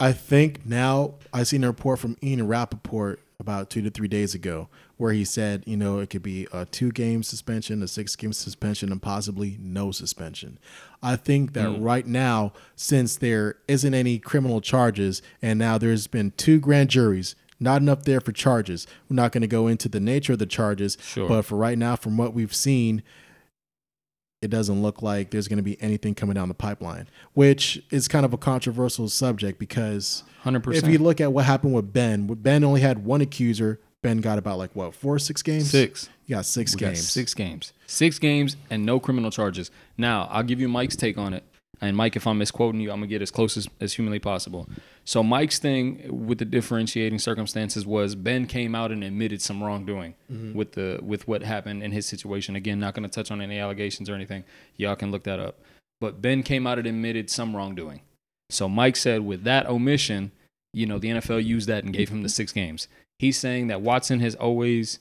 [0.00, 4.34] I think now I seen a report from Ian Rapoport about two to three days
[4.34, 8.14] ago where he said, you know, it could be a two game suspension, a six
[8.16, 10.58] game suspension, and possibly no suspension.
[11.02, 11.82] I think that Mm.
[11.84, 17.34] right now, since there isn't any criminal charges, and now there's been two grand juries,
[17.60, 18.86] not enough there for charges.
[19.08, 21.28] We're not going to go into the nature of the charges, Sure.
[21.28, 23.02] but for right now, from what we've seen,
[24.42, 28.08] it doesn't look like there's going to be anything coming down the pipeline, which is
[28.08, 30.74] kind of a controversial subject because 100%.
[30.76, 33.80] if you look at what happened with Ben, Ben only had one accuser.
[34.04, 35.70] Ben got about like what four, six games.
[35.70, 36.10] Six.
[36.26, 37.10] He got six We got games.
[37.10, 37.72] six games.
[37.86, 39.70] Six games and no criminal charges.
[39.96, 41.42] Now, I'll give you Mike's take on it.
[41.80, 44.68] And Mike, if I'm misquoting you, I'm gonna get as close as, as humanly possible.
[45.06, 50.14] So Mike's thing with the differentiating circumstances was Ben came out and admitted some wrongdoing
[50.30, 50.52] mm-hmm.
[50.52, 52.56] with the with what happened in his situation.
[52.56, 54.44] Again, not gonna touch on any allegations or anything.
[54.76, 55.60] Y'all can look that up.
[55.98, 58.02] But Ben came out and admitted some wrongdoing.
[58.50, 60.30] So Mike said with that omission,
[60.74, 62.86] you know, the NFL used that and gave him the six games.
[63.24, 64.98] He's saying that Watson has always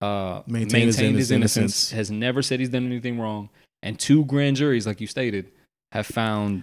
[0.00, 1.90] uh, Maintained maintained, his his, innocence, innocence.
[1.90, 3.50] has never said he's done anything wrong,
[3.82, 5.50] and two grand juries, like you stated,
[5.92, 6.62] have found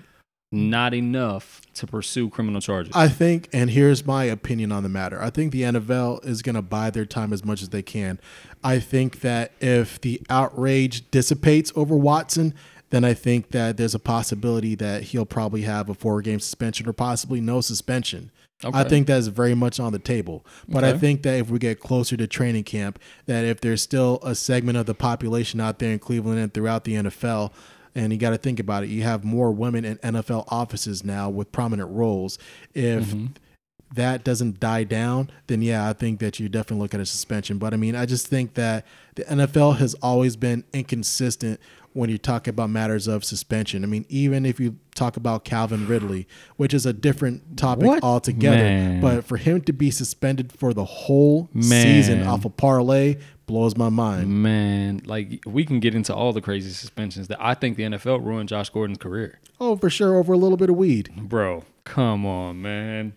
[0.52, 2.92] not enough to pursue criminal charges.
[2.96, 5.22] I think, and here's my opinion on the matter.
[5.22, 8.20] I think the NFL is going to buy their time as much as they can.
[8.64, 12.56] I think that if the outrage dissipates over Watson,
[12.90, 16.90] then I think that there's a possibility that he'll probably have a four game suspension
[16.90, 18.32] or possibly no suspension.
[18.64, 20.46] I think that's very much on the table.
[20.68, 24.20] But I think that if we get closer to training camp, that if there's still
[24.24, 27.52] a segment of the population out there in Cleveland and throughout the NFL,
[27.94, 31.30] and you got to think about it, you have more women in NFL offices now
[31.30, 32.38] with prominent roles.
[32.74, 33.26] If Mm-hmm.
[33.94, 37.58] that doesn't die down, then yeah, I think that you definitely look at a suspension.
[37.58, 41.60] But I mean, I just think that the NFL has always been inconsistent
[41.96, 43.84] when you talk about matters of suspension.
[43.84, 46.28] I mean, even if you talk about Calvin Ridley,
[46.58, 48.04] which is a different topic What?
[48.04, 49.02] altogether, Man.
[49.02, 53.90] but for him to be suspended for the whole season off a parlay blows my
[53.90, 54.30] mind.
[54.44, 58.26] Man, like we can get into all the crazy suspensions that I think the NFL
[58.26, 59.40] ruined Josh Gordon's career.
[59.62, 61.12] Oh, for sure, over a little bit of weed.
[61.16, 63.14] Bro, come on, man.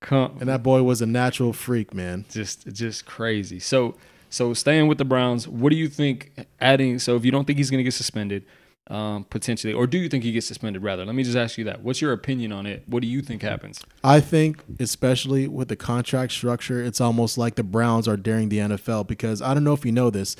[0.00, 2.24] Come And that boy was a natural freak, man.
[2.30, 3.58] just just crazy.
[3.60, 3.94] So
[4.30, 7.58] so staying with the Browns, what do you think adding so if you don't think
[7.58, 8.44] he's going to get suspended,
[8.88, 10.82] um, potentially, or do you think he gets suspended?
[10.82, 11.82] Rather, let me just ask you that.
[11.82, 12.84] What's your opinion on it?
[12.86, 13.82] What do you think happens?
[14.02, 18.58] I think, especially with the contract structure, it's almost like the Browns are daring the
[18.58, 20.36] NFL because I don't know if you know this.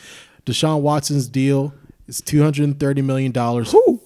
[0.47, 1.75] Deshaun Watson's deal
[2.07, 3.33] is $230 million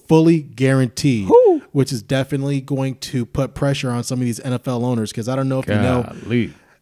[0.07, 1.29] fully guaranteed,
[1.71, 5.37] which is definitely going to put pressure on some of these NFL owners because I
[5.37, 6.13] don't know if you know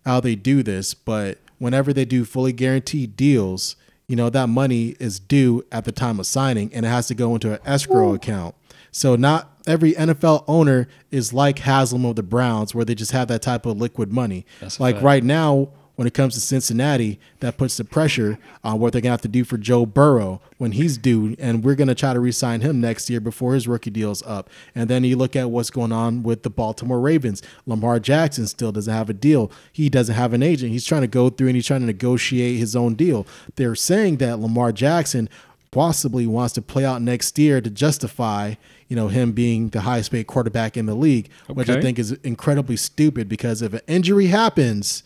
[0.03, 3.75] how they do this, but whenever they do fully guaranteed deals,
[4.07, 7.13] you know, that money is due at the time of signing and it has to
[7.13, 8.55] go into an escrow account.
[8.89, 13.27] So not every NFL owner is like Haslam of the Browns where they just have
[13.27, 14.43] that type of liquid money.
[14.59, 15.69] That's like right now,
[16.01, 19.27] when it comes to Cincinnati, that puts the pressure on what they're gonna have to
[19.27, 23.07] do for Joe Burrow when he's due, and we're gonna try to re-sign him next
[23.07, 24.49] year before his rookie deal's up.
[24.73, 27.43] And then you look at what's going on with the Baltimore Ravens.
[27.67, 29.51] Lamar Jackson still doesn't have a deal.
[29.71, 30.71] He doesn't have an agent.
[30.71, 33.27] He's trying to go through and he's trying to negotiate his own deal.
[33.55, 35.29] They're saying that Lamar Jackson
[35.69, 38.55] possibly wants to play out next year to justify,
[38.87, 42.13] you know, him being the highest paid quarterback in the league, which I think is
[42.23, 45.03] incredibly stupid because if an injury happens,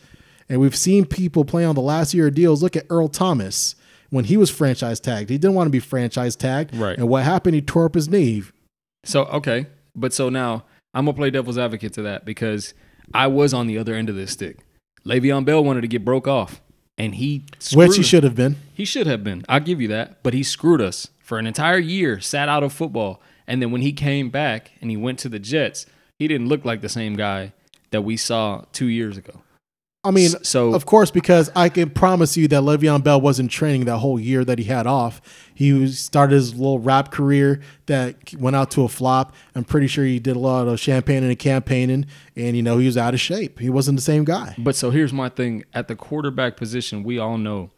[0.49, 2.61] and we've seen people play on the last year of deals.
[2.61, 3.75] Look at Earl Thomas
[4.09, 5.29] when he was franchise tagged.
[5.29, 6.75] He didn't want to be franchise tagged.
[6.75, 6.97] Right.
[6.97, 7.55] And what happened?
[7.55, 8.43] He tore up his knee.
[9.03, 12.73] So okay, but so now I'm gonna play devil's advocate to that because
[13.13, 14.59] I was on the other end of this stick.
[15.05, 16.61] Le'Veon Bell wanted to get broke off,
[16.97, 18.55] and he screwed Which he should have been.
[18.73, 19.45] He should have been.
[19.47, 20.23] I'll give you that.
[20.23, 23.21] But he screwed us for an entire year, sat out of football.
[23.47, 25.85] And then when he came back and he went to the Jets,
[26.17, 27.53] he didn't look like the same guy
[27.91, 29.41] that we saw two years ago.
[30.05, 33.85] I mean, so of course, because I can promise you that Le'Veon Bell wasn't training
[33.85, 35.19] that whole year that he had off.
[35.53, 39.33] He was, started his little rap career that went out to a flop.
[39.55, 42.85] I'm pretty sure he did a lot of champagning and campaigning, and you know he
[42.85, 43.59] was out of shape.
[43.59, 44.53] He wasn't the same guy.
[44.57, 47.71] But so here's my thing at the quarterback position, we all know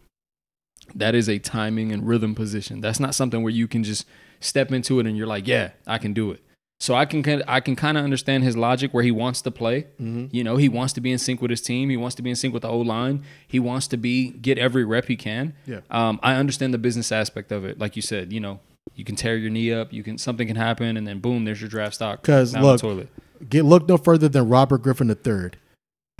[0.96, 2.82] that is a timing and rhythm position.
[2.82, 4.06] That's not something where you can just
[4.40, 6.42] step into it and you're like, yeah, I can do it.
[6.80, 9.42] So I can kind of, I can kind of understand his logic where he wants
[9.42, 9.88] to play.
[10.00, 11.90] You know, he wants to be in sync with his team.
[11.90, 13.24] He wants to be in sync with the O line.
[13.48, 15.54] He wants to be get every rep he can.
[15.66, 15.80] Yeah.
[15.90, 17.80] Um, I understand the business aspect of it.
[17.80, 18.60] Like you said, you know,
[18.96, 19.92] you can tear your knee up.
[19.92, 22.22] You can something can happen, and then boom, there's your draft stock.
[22.24, 23.10] 'Cause down the look, toilet.
[23.50, 25.52] Get look no further than Robert Griffin III.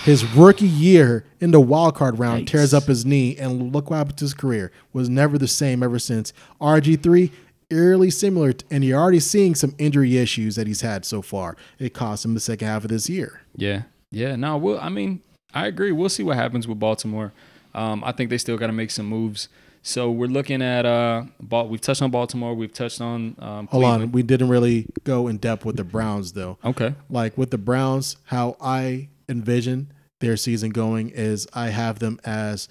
[0.04, 2.52] His rookie year in the wild card round Yikes.
[2.52, 4.72] tears up his knee, and look what happened to his career.
[4.94, 6.34] Was never the same ever since.
[6.62, 7.32] RG three
[7.70, 11.56] eerily similar, t- and you're already seeing some injury issues that he's had so far.
[11.80, 13.42] It cost him the second half of this year.
[13.56, 14.36] Yeah, yeah.
[14.36, 15.22] No, we'll, I mean,
[15.54, 15.92] I agree.
[15.92, 17.34] We'll see what happens with Baltimore.
[17.74, 19.50] Um, I think they still got to make some moves.
[19.84, 21.24] So we're looking at uh,
[21.68, 22.54] we've touched on Baltimore.
[22.54, 26.34] We've touched on um, Hold on, we didn't really go in depth with the Browns
[26.34, 26.58] though.
[26.66, 26.94] Okay.
[27.10, 32.68] Like with the Browns, how I envision their season going is I have them as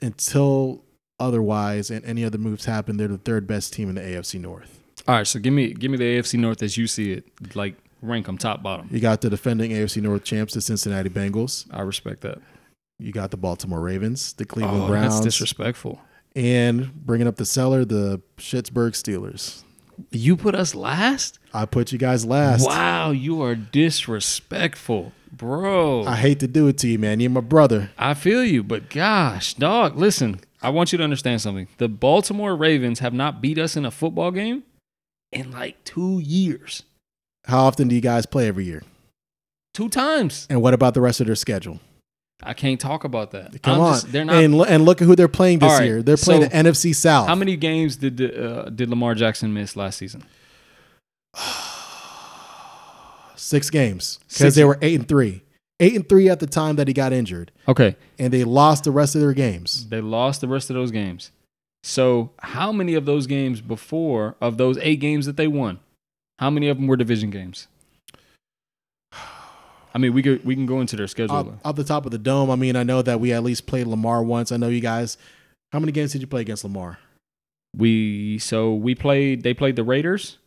[0.00, 0.84] until
[1.20, 4.80] otherwise and any other moves happen, they're the third best team in the AFC North.
[5.08, 5.26] All right.
[5.26, 7.24] So give me give me the AFC North as you see it.
[7.54, 8.88] Like rank them top bottom.
[8.90, 11.66] You got the defending AFC North champs, the Cincinnati Bengals.
[11.70, 12.38] I respect that.
[12.98, 16.00] You got the Baltimore Ravens, the Cleveland Oh, Browns, that's disrespectful.
[16.36, 19.62] and bringing up the cellar, the Pittsburgh Steelers.
[20.10, 21.38] You put us last.
[21.52, 22.66] I put you guys last.
[22.66, 26.04] Wow, you are disrespectful, bro.
[26.04, 27.20] I hate to do it to you, man.
[27.20, 27.90] You're my brother.
[27.98, 30.40] I feel you, but gosh, dog, listen.
[30.64, 31.68] I want you to understand something.
[31.76, 34.62] The Baltimore Ravens have not beat us in a football game
[35.30, 36.84] in like two years.
[37.44, 38.82] How often do you guys play every year?
[39.74, 40.46] Two times.
[40.48, 41.80] And what about the rest of their schedule?
[42.42, 43.62] I can't talk about that.
[43.62, 43.92] Come I'm on.
[43.94, 44.36] just- they're not.
[44.42, 46.02] and, and look at who they're playing this right, year.
[46.02, 47.28] They're playing so the NFC South.
[47.28, 50.24] how many games did uh, did Lamar Jackson miss last season?
[53.36, 55.42] Six games because they were eight and three.
[55.80, 58.90] Eight and three at the time that he got injured, Okay, and they lost the
[58.92, 59.88] rest of their games.
[59.88, 61.30] they lost the rest of those games.
[61.82, 65.80] So, how many of those games before of those eight games that they won?
[66.38, 67.66] How many of them were division games?
[69.12, 71.36] I mean, we could we can go into their schedule.
[71.36, 73.66] Off, off the top of the dome, I mean, I know that we at least
[73.66, 74.50] played Lamar once.
[74.50, 75.16] I know you guys.
[75.72, 76.98] How many games did you play against Lamar?
[77.76, 79.42] We so we played.
[79.42, 80.38] They played the Raiders,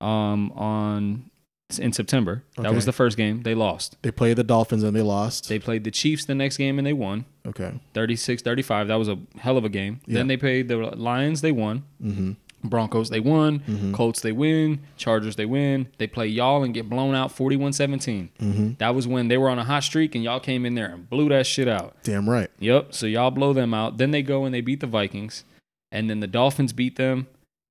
[0.00, 1.29] um, on
[1.78, 2.42] in September.
[2.56, 3.42] That was the first game.
[3.42, 3.96] They lost.
[4.02, 5.48] They played the Dolphins and they lost.
[5.48, 7.72] They played the Chiefs the next game and they won okay.
[7.94, 8.88] 36-35.
[8.88, 10.00] That was a hell of a game.
[10.06, 10.14] Yeah.
[10.14, 11.40] Then they played the Lions.
[11.40, 11.84] They won.
[12.02, 12.32] Mm-hmm.
[12.62, 13.08] Broncos.
[13.08, 13.60] They won.
[13.60, 13.94] Mhm.
[13.94, 14.20] Colts.
[14.20, 14.80] They win.
[14.98, 15.36] Chargers.
[15.36, 15.88] They win.
[15.98, 18.28] They play y'all and get blown out 41-17.
[18.38, 18.72] Mm-hmm.
[18.78, 21.08] That was when they were on a hot streak and y'all came in there and
[21.08, 21.96] blew that shit out.
[22.02, 22.50] Damn right.
[22.58, 22.94] Yep.
[22.94, 23.96] So y'all blow them out.
[23.96, 25.44] Then they go and they beat the Vikings.
[25.90, 27.28] And then the Dolphins beat them.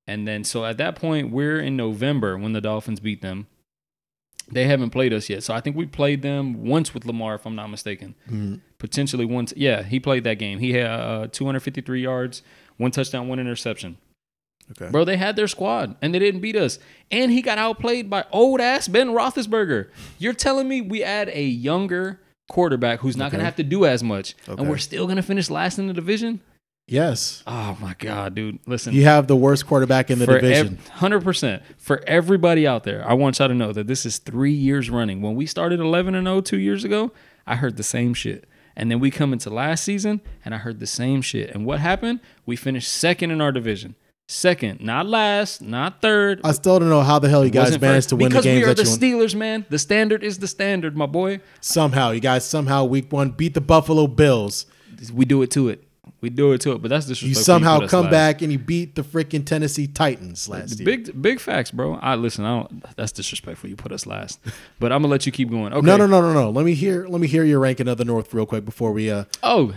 [0.07, 3.45] And then so at that point, we're in November when the Dolphins beat them.
[4.51, 5.43] They haven't played us yet.
[5.43, 8.15] So I think we played them once with Lamar, if I'm not mistaken.
[8.29, 8.61] Mhm.
[8.77, 9.53] Potentially once.
[9.55, 10.59] Yeah, he played that game.
[10.59, 12.41] He had uh, 253 yards,
[12.77, 13.97] one touchdown, one interception.
[14.71, 14.91] Okay.
[14.91, 16.77] Bro, they had their squad and they didn't beat us.
[17.09, 19.87] And he got outplayed by old ass Ben Roethlisberger.
[20.19, 23.85] You're telling me we add a younger quarterback who's not going to have to do
[23.85, 24.59] as much, Okay.
[24.61, 26.41] and we're still going to finish last in the division?
[26.89, 27.43] Yes.
[27.45, 28.59] Oh my god, dude!
[28.65, 30.79] Listen, You have the worst quarterback in the division.
[30.93, 33.07] hundred percent for everybody out there.
[33.07, 35.21] I want y'all to know that this is three years running.
[35.21, 37.11] When we started eleven and 0 two years ago,
[37.45, 40.79] I heard the same shit, and then we come into last season and I heard
[40.79, 41.51] the same shit.
[41.51, 42.21] And what happened?
[42.45, 43.95] We finished second in our division,
[44.27, 46.41] second, not last, not third.
[46.43, 48.65] I still don't know how the hell you guys managed to win the because games
[48.65, 48.97] we are the won.
[48.99, 49.65] Steelers, man.
[49.69, 51.39] The standard is the standard, my boy.
[51.61, 54.65] Somehow, you guys somehow week one beat the Buffalo Bills.
[55.13, 55.83] We do it to it.
[56.21, 56.81] We do it to it.
[56.81, 57.39] But that's disrespectful.
[57.39, 58.11] You somehow come last.
[58.11, 60.85] back and you beat the freaking Tennessee Titans last year.
[60.85, 61.95] Big big facts, bro.
[61.95, 62.45] I listen.
[62.45, 62.95] I don't.
[62.95, 63.69] That's disrespectful.
[63.69, 64.39] You put us last,
[64.79, 65.73] but I'm gonna let you keep going.
[65.73, 65.85] Okay.
[65.85, 66.49] No, no, no, no, no.
[66.49, 67.07] Let me hear.
[67.07, 69.09] Let me hear your ranking of the North real quick before we.
[69.09, 69.73] uh Oh,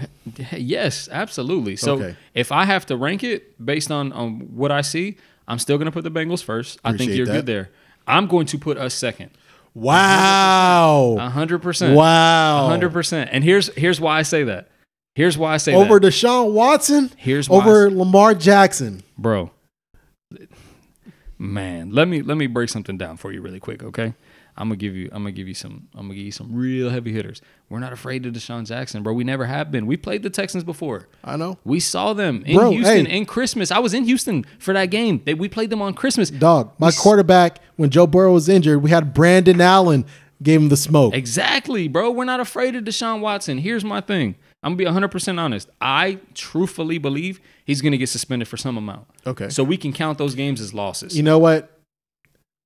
[0.52, 1.76] yes, absolutely.
[1.76, 2.16] So Okay.
[2.34, 5.16] if I have to rank it based on on what I see,
[5.48, 6.78] I'm still gonna put the Bengals first.
[6.84, 7.32] I think you're that.
[7.32, 7.70] good there.
[8.06, 9.30] I'm going to put us second.
[9.74, 11.16] Wow.
[11.32, 11.96] hundred percent.
[11.96, 12.68] Wow.
[12.68, 13.30] hundred percent.
[13.32, 14.68] And here's here's why I say that.
[15.14, 17.10] Here's why I say Over that, Deshaun Watson.
[17.16, 19.02] Here's over Lamar Jackson.
[19.18, 19.50] bro.
[21.38, 24.14] Man, let me let me break something down for you really quick, okay?
[24.56, 26.90] I'm gonna give you I'm gonna give you some I'm gonna give you some real
[26.90, 27.40] heavy hitters.
[27.68, 29.12] We're not afraid of Deshaun Jackson, bro.
[29.12, 29.86] We never have been.
[29.86, 31.08] We played the Texans before.
[31.24, 31.58] I know.
[31.64, 33.16] We saw them in Bro, Houston hey.
[33.16, 33.70] in Christmas.
[33.72, 35.22] I was in Houston for that game.
[35.24, 36.30] They, we played them on Christmas.
[36.30, 40.04] Dog, my We quarterback when Joe Burrow was injured, we had Brandon Allen
[40.42, 41.14] gave him the smoke.
[41.14, 42.10] Exactly, bro.
[42.10, 43.58] We're not afraid of Deshaun Watson.
[43.58, 44.36] Here's my thing.
[44.62, 45.68] I'm gonna be 100% honest.
[45.80, 49.06] I truthfully believe he's gonna get suspended for some amount.
[49.26, 49.48] Okay.
[49.48, 51.16] So we can count those games as losses.
[51.16, 51.68] You know what?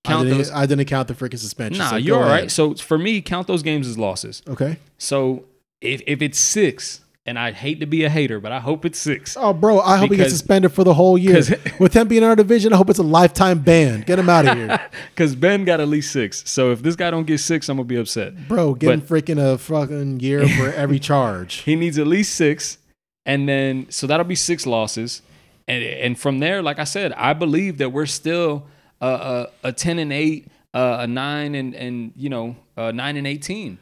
[0.04, 0.50] I count didn't, those.
[0.50, 1.78] I didn't count the freaking suspension.
[1.78, 2.50] Nah, so you're all right.
[2.50, 4.42] So for me, count those games as losses.
[4.46, 4.76] Okay.
[4.98, 5.44] So
[5.80, 8.98] if if it's six, and I hate to be a hater, but I hope it's
[8.98, 9.36] six.
[9.36, 11.42] Oh, bro, I hope he gets suspended for the whole year.
[11.80, 14.02] With him being in our division, I hope it's a lifetime ban.
[14.02, 14.80] Get him out of here.
[15.10, 16.42] Because Ben got at least six.
[16.48, 18.48] So if this guy don't get six, I'm gonna be upset.
[18.48, 21.56] Bro, get him freaking a fucking year for every charge.
[21.56, 22.78] He needs at least six,
[23.24, 25.22] and then so that'll be six losses,
[25.66, 28.66] and and from there, like I said, I believe that we're still
[29.00, 33.16] a a, a ten and eight, uh, a nine and and you know uh, nine
[33.16, 33.78] and eighteen.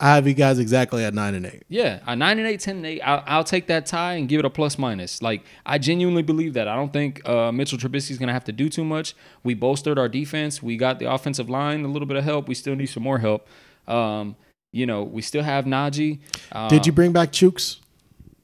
[0.00, 1.62] I have you guys exactly at nine and eight.
[1.68, 3.00] Yeah, a nine and eight, 10 and eight.
[3.02, 5.22] I'll, I'll take that tie and give it a plus minus.
[5.22, 6.66] Like I genuinely believe that.
[6.66, 9.14] I don't think uh, Mitchell Trubisky's gonna have to do too much.
[9.44, 10.62] We bolstered our defense.
[10.62, 12.48] We got the offensive line a little bit of help.
[12.48, 13.46] We still need some more help.
[13.86, 14.34] Um,
[14.72, 16.18] you know, we still have Najee.
[16.50, 17.76] Uh, Did you bring back Chooks,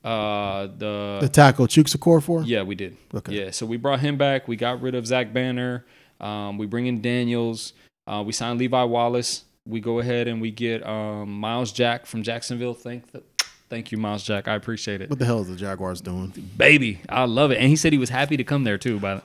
[0.05, 2.45] Uh, the the tackle, Chuks Okorafor?
[2.47, 2.97] yeah, we did.
[3.13, 3.35] Okay.
[3.45, 4.47] Yeah, so we brought him back.
[4.47, 5.85] We got rid of Zach Banner.
[6.21, 7.73] Um, we bring in Daniels.
[8.07, 9.45] Uh, we signed Levi Wallace.
[9.71, 12.75] We go ahead and we get um, Myles Jack from Jacksonville.
[12.75, 13.25] Thank, th-
[13.69, 14.49] thank you, Myles Jack.
[14.49, 16.33] I appreciate it, What the hell is the Jaguars doing?
[16.57, 17.01] baby.
[17.09, 17.59] I love it.
[17.59, 18.99] And he said he was happy to come there too.
[18.99, 19.25] But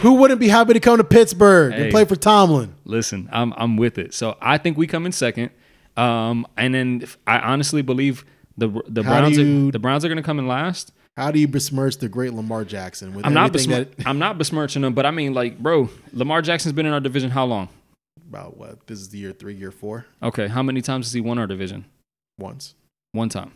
[0.00, 1.82] Who wouldn't be happy to come to Pittsburgh Hey.
[1.84, 2.74] and play for Tomlin?
[2.84, 4.12] listen, I'm I'm with it.
[4.14, 5.50] So I think we come in second.
[5.96, 8.24] Um, and then I honestly believe
[8.58, 10.92] the the How Browns you- are, the Browns are going to come in last.
[11.16, 13.14] How do you besmirch the great Lamar Jackson?
[13.14, 16.74] With I'm not besmir- I'm not besmirching him, but I mean like, bro, Lamar Jackson's
[16.74, 17.70] been in our division how long?
[18.28, 18.86] About what?
[18.86, 21.46] This is the year three, year four, Okay, how many times has he won our
[21.46, 21.84] division?
[22.38, 22.74] once.
[23.12, 23.52] One time.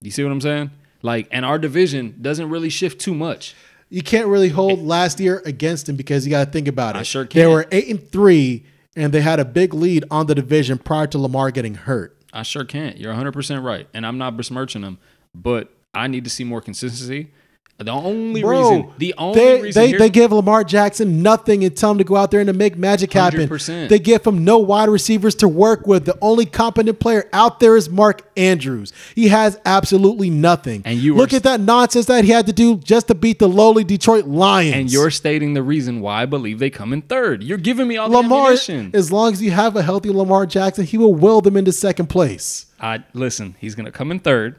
[0.00, 0.70] You see what I'm saying?
[1.02, 3.54] Like, and our division doesn't really shift too much.
[3.90, 4.82] You can't really hold eh.
[4.82, 7.00] last year against him because you got to think about it.
[7.00, 7.50] I sure They can't.
[7.50, 8.64] were eight and three,
[8.96, 12.16] and they had a big lead on the division prior to Lamar getting hurt.
[12.32, 12.96] I sure can't.
[12.96, 13.86] You're 100% right.
[13.92, 14.98] And I'm not besmirching them,
[15.34, 17.30] but I need to see more consistency.
[17.76, 21.64] The only Bro, reason, the only they, reason they, here- they give Lamar Jackson nothing
[21.64, 23.48] and tell him to go out there and to make magic happen.
[23.48, 23.88] 100%.
[23.88, 26.04] They give him no wide receivers to work with.
[26.04, 28.92] The only competent player out there is Mark Andrews.
[29.16, 30.82] He has absolutely nothing.
[30.84, 33.40] And you look are- at that nonsense that he had to do just to beat
[33.40, 34.76] the lowly Detroit Lions.
[34.76, 37.42] and you're stating the reason why I believe they come in third.
[37.42, 38.40] You're giving me all the Lamar.
[38.42, 38.92] ammunition.
[38.94, 42.06] As long as you have a healthy Lamar Jackson, he will will them into second
[42.06, 42.66] place.
[42.80, 43.56] I listen.
[43.58, 44.56] He's gonna come in third.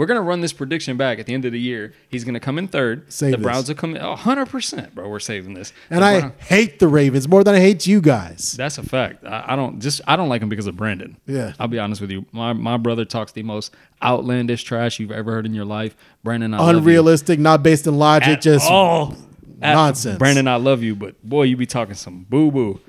[0.00, 1.92] We're gonna run this prediction back at the end of the year.
[2.08, 3.12] He's gonna come in third.
[3.12, 3.44] Save the this.
[3.44, 4.00] Browns will come in.
[4.00, 5.06] Oh, 100 percent, bro.
[5.10, 5.74] We're saving this.
[5.90, 8.54] And The I Brown- hate the Ravens more than I hate you guys.
[8.56, 9.26] That's a fact.
[9.26, 11.18] I, I don't just I don't like him because of Brandon.
[11.26, 11.52] Yeah.
[11.58, 12.24] I'll be honest with you.
[12.32, 15.94] My my brother talks the most outlandish trash you've ever heard in your life.
[16.24, 16.78] Brandon, I love you.
[16.78, 19.14] Unrealistic, not based in logic, At just all.
[19.60, 20.18] Nonsense.
[20.18, 22.80] Brandon, I love you, but boy, you be talking some boo boo.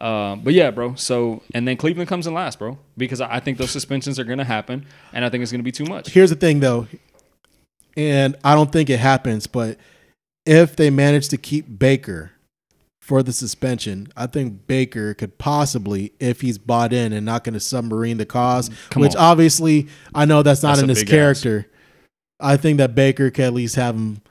[0.00, 0.94] Um, but yeah, bro.
[0.94, 4.24] So and then Cleveland comes in last, bro, because I I think those suspensions are
[4.24, 6.08] gonna happen, and I think it's gonna be too much.
[6.10, 6.86] here's the thing though,
[7.96, 9.78] and I don't think it happens, but
[10.46, 12.32] if they manage to keep Baker
[13.02, 17.54] for the suspension, I think Baker could possibly, if he's bought in and not going
[17.54, 19.22] to submarine the cause, Come which on.
[19.22, 21.66] obviously I know that's not That's in his character.
[22.38, 24.22] I think that Baker could at least have him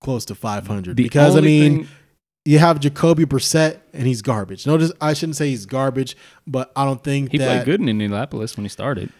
[0.00, 1.88] close to 500 The because I mean, thing-
[2.44, 4.66] you have Jacoby Brissett and he's garbage.
[4.66, 6.16] No, just, I shouldn't say he's garbage,
[6.46, 9.10] but I don't think he that played good in Indianapolis when he started.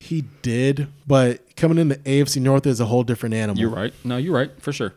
[0.00, 0.88] he did.
[1.06, 3.60] But coming in the AFC North is a whole different animal.
[3.60, 3.92] You're right.
[4.04, 4.94] No, you're right for sure.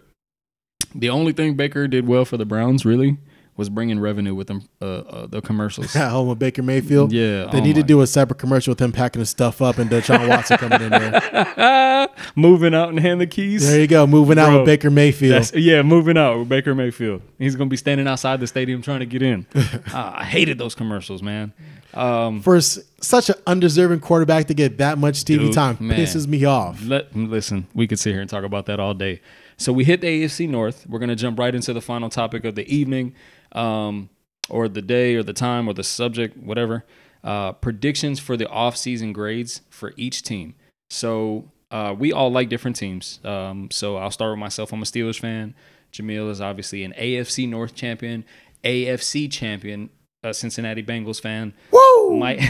[0.96, 3.18] The only thing Baker did well for the Browns really
[3.58, 5.95] was bringing revenue with them, uh, uh, the commercials.
[5.95, 7.12] At home with Baker Mayfield.
[7.12, 9.78] Yeah, They oh need to do a separate commercial with him packing his stuff up
[9.80, 12.08] and Deshaun Watson coming in there.
[12.36, 13.68] moving out and hand the keys.
[13.68, 15.53] There you go, moving out with Baker Mayfield.
[15.55, 17.22] Yeah, moving out with Baker Mayfield.
[17.39, 19.45] He's gonna be standing outside the stadium trying to get in.
[19.93, 21.53] Ah, I hated those commercials, man.
[21.93, 25.97] Um, For such an undeserving quarterback to get that much TV Dude, time man.
[25.99, 26.80] pisses me off.
[26.86, 27.66] let listen.
[27.74, 29.22] We could sit here and talk about that all day.
[29.60, 30.86] So we hit the AFC North.
[30.88, 33.16] We're gonna jump right into the final topic of the evening,
[33.52, 34.10] um,
[34.50, 36.86] or the day, or the time, or the subject, whatever.
[37.24, 40.56] Uh, predictions for the offseason grades for each team.
[40.89, 43.20] So uh, we all like different teams.
[43.24, 44.72] Um, so I'll start with myself.
[44.72, 45.54] I'm a Steelers fan.
[45.91, 48.24] Jamil is obviously an AFC North champion,
[48.64, 49.89] AFC champion,
[50.24, 51.54] a Cincinnati Bengals fan.
[51.72, 52.18] Woo!
[52.18, 52.41] Mike,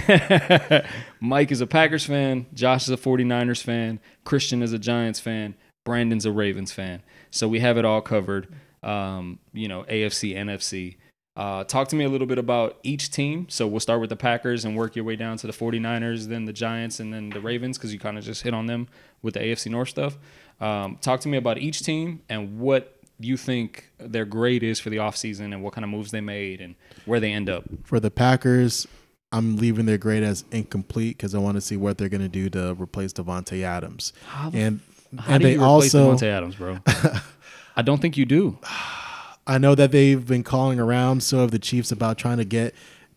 [1.20, 2.46] Mike is a Packers fan.
[2.54, 4.00] Josh is a 49ers fan.
[4.24, 5.56] Christian is a Giants fan.
[5.86, 7.02] Brandon's a Ravens fan.
[7.32, 8.48] So we have it all covered.
[8.84, 10.98] Um, you know, AFC, NFC.
[11.36, 13.48] Uh, talk to me a little bit about each team.
[13.48, 16.46] So we'll start with the Packers and work your way down to the 49ers, then
[16.46, 18.88] the Giants, and then the Ravens, because you kind of just hit on them
[19.22, 20.18] with the AFC North stuff.
[20.60, 24.90] Um, talk to me about each team and what you think their grade is for
[24.90, 26.76] the offseason and what kind of moves they made and
[27.06, 27.66] where they end up.
[27.84, 28.88] For the Packers,
[29.32, 32.30] I'm leaving their grade as incomplete because I want to see what they're going to
[32.30, 34.14] do to replace Davante Adams.
[34.26, 34.80] How And
[35.18, 36.80] How and do they you replace also, Davante Adams, bro?
[37.78, 38.58] I don't think you do.
[39.48, 42.76] I know that they've been calling around, some of the Chiefs, about trying to get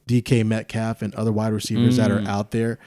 [0.09, 2.29] DK Metcalf and other wide receivers that are Mm.
[2.29, 2.79] out there.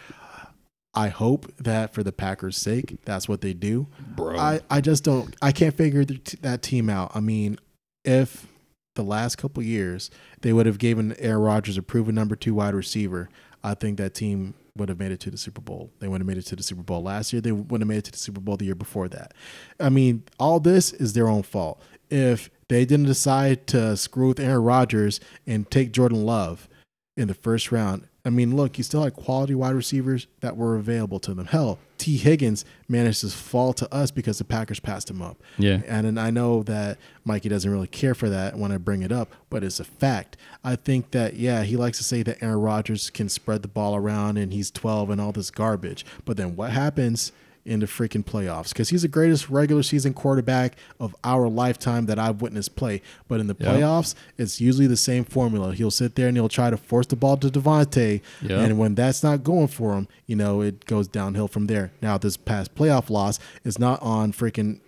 [0.93, 3.87] I hope that for the Packers' sake, that's what they do.
[4.15, 4.37] Bro.
[4.37, 5.35] I, I just don't.
[5.41, 7.11] I can't figure the t- that team out.
[7.15, 7.57] I mean,
[8.05, 8.47] if
[8.95, 10.11] the last couple years
[10.41, 13.27] they would have given Aaron Rodgers a proven number two wide receiver,
[13.63, 15.91] I think that team would have made it to the Super Bowl.
[15.99, 17.41] They would have made it to the Super Bowl last year.
[17.41, 19.33] They would have made it to the Super Bowl the year before that.
[19.79, 21.81] I mean, all this is their own fault.
[22.09, 26.67] If they didn't decide to screw with Aaron Rodgers and take Jordan Love
[27.15, 28.07] in the first round.
[28.25, 31.45] I mean, look, you still had quality wide receivers that were available to them.
[31.45, 32.17] Hell, T.
[32.17, 35.41] Higgins managed to fall to us because the Packers passed him up.
[35.57, 35.79] Yeah.
[35.87, 39.11] And, and I know that Mikey doesn't really care for that when I bring it
[39.13, 40.35] up, but it's a fact.
[40.65, 43.95] I think that, yeah, he likes to say that Aaron Rodgers can spread the ball
[43.95, 46.05] around and he's 12 and all this garbage.
[46.25, 47.31] But then what happens
[47.65, 48.69] in the freaking playoffs?
[48.69, 53.01] Because he's the greatest regular season quarterback of our lifetime that I've witnessed play.
[53.27, 53.67] But in the Yeah.
[53.67, 55.73] playoffs, it's usually the same formula.
[55.73, 58.21] He'll sit there and he'll try to force the ball to Davante.
[58.41, 58.59] Yeah.
[58.59, 61.91] And when that's not going for him, you know, it goes downhill from there.
[62.01, 64.79] Now, this past playoff loss is not on freaking,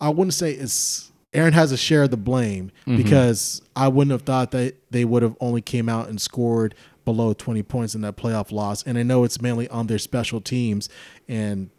[0.00, 2.96] I wouldn't say it's, Aaron has a share of the blame mm-hmm.
[2.96, 7.32] because I wouldn't have thought that they would have only came out and scored below
[7.32, 8.82] 20 points in that playoff loss.
[8.82, 10.88] And I know it's mainly on their special teams
[11.28, 11.70] and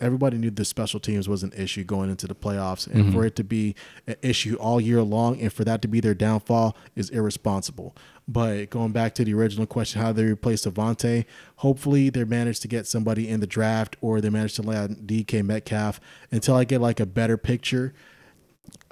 [0.00, 3.12] everybody knew the special teams was an issue going into the playoffs and mm-hmm.
[3.12, 3.74] for it to be
[4.06, 7.94] an issue all year long and for that to be their downfall is irresponsible.
[8.26, 11.24] But going back to the original question how they replace Davante
[11.56, 15.44] hopefully they managed to get somebody in the draft or they managed to land DK
[15.44, 16.00] Metcalf.
[16.30, 17.92] Until I get like a better picture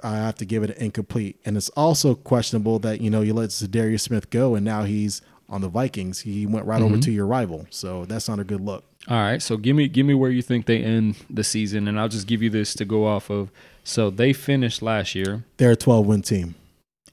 [0.01, 1.39] I have to give it an incomplete.
[1.45, 5.21] And it's also questionable that you know you let Za'Darius Smith go and now he's
[5.49, 6.21] on the Vikings.
[6.21, 7.01] He went right over mm-hmm.
[7.01, 7.65] to your rival.
[7.69, 10.41] So that's not a good look All right, so give me give me where you
[10.43, 13.51] think they end the season, and I'll just give you this to go off of.
[13.83, 15.43] So they finished last year.
[15.57, 16.53] they're a 12 win team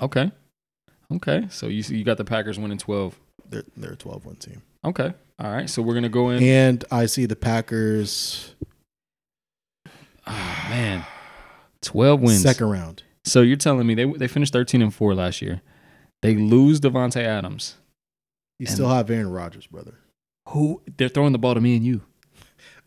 [0.00, 0.30] Okay,
[1.10, 1.46] okay.
[1.50, 3.18] So you you got the Packers winning twelve.
[3.48, 5.70] they're, they're a 12 win team Okay, all right.
[5.70, 6.42] So we're gonna go in.
[6.42, 8.54] And I see the Packers
[10.26, 11.04] Ah, man,
[11.80, 12.42] twelve wins.
[12.42, 13.04] second round.
[13.24, 15.62] So you're telling me they they finished thirteen and four last year.
[16.20, 17.76] They lose Davante Adams.
[18.58, 19.94] You And- still have Aaron Rodgers, brother.
[20.48, 22.02] Who they're throwing the ball to me and you.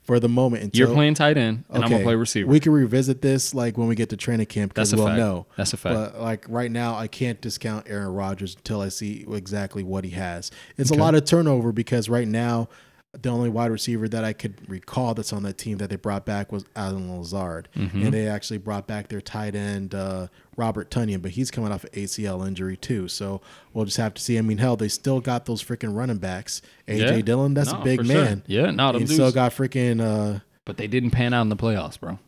[0.02, 2.04] For the moment, until You're playing tight end, and I'm gonna Okay.
[2.04, 2.50] play receiver.
[2.50, 5.20] We can revisit this like when we get to training camp because we'll fact.
[5.20, 5.46] know.
[5.56, 5.94] That's a fact.
[5.94, 10.10] But like right now, I can't discount Aaron Rodgers until I see exactly what he
[10.12, 10.50] has.
[10.78, 11.00] It's Okay.
[11.00, 12.70] a lot of turnover because right now,
[13.14, 16.26] the only wide receiver that I could recall that's on that team that they brought
[16.26, 18.06] back was Allen Lazard, Mhm.
[18.06, 21.84] and they actually brought back their tight end uh, Robert Tonyan, but he's coming off
[21.86, 23.08] an ACL injury too.
[23.08, 23.42] So
[23.74, 24.38] we'll just have to see.
[24.38, 26.62] I mean, hell, they still got those freaking running backs.
[26.88, 27.22] AJ Yeah.
[27.22, 28.24] Dillon, that's No, a big for sure.
[28.24, 28.44] man.
[28.46, 28.96] Yeah, not.
[28.96, 30.02] And still got freaking.
[30.02, 32.20] Uh, but they didn't pan out in the playoffs, bro.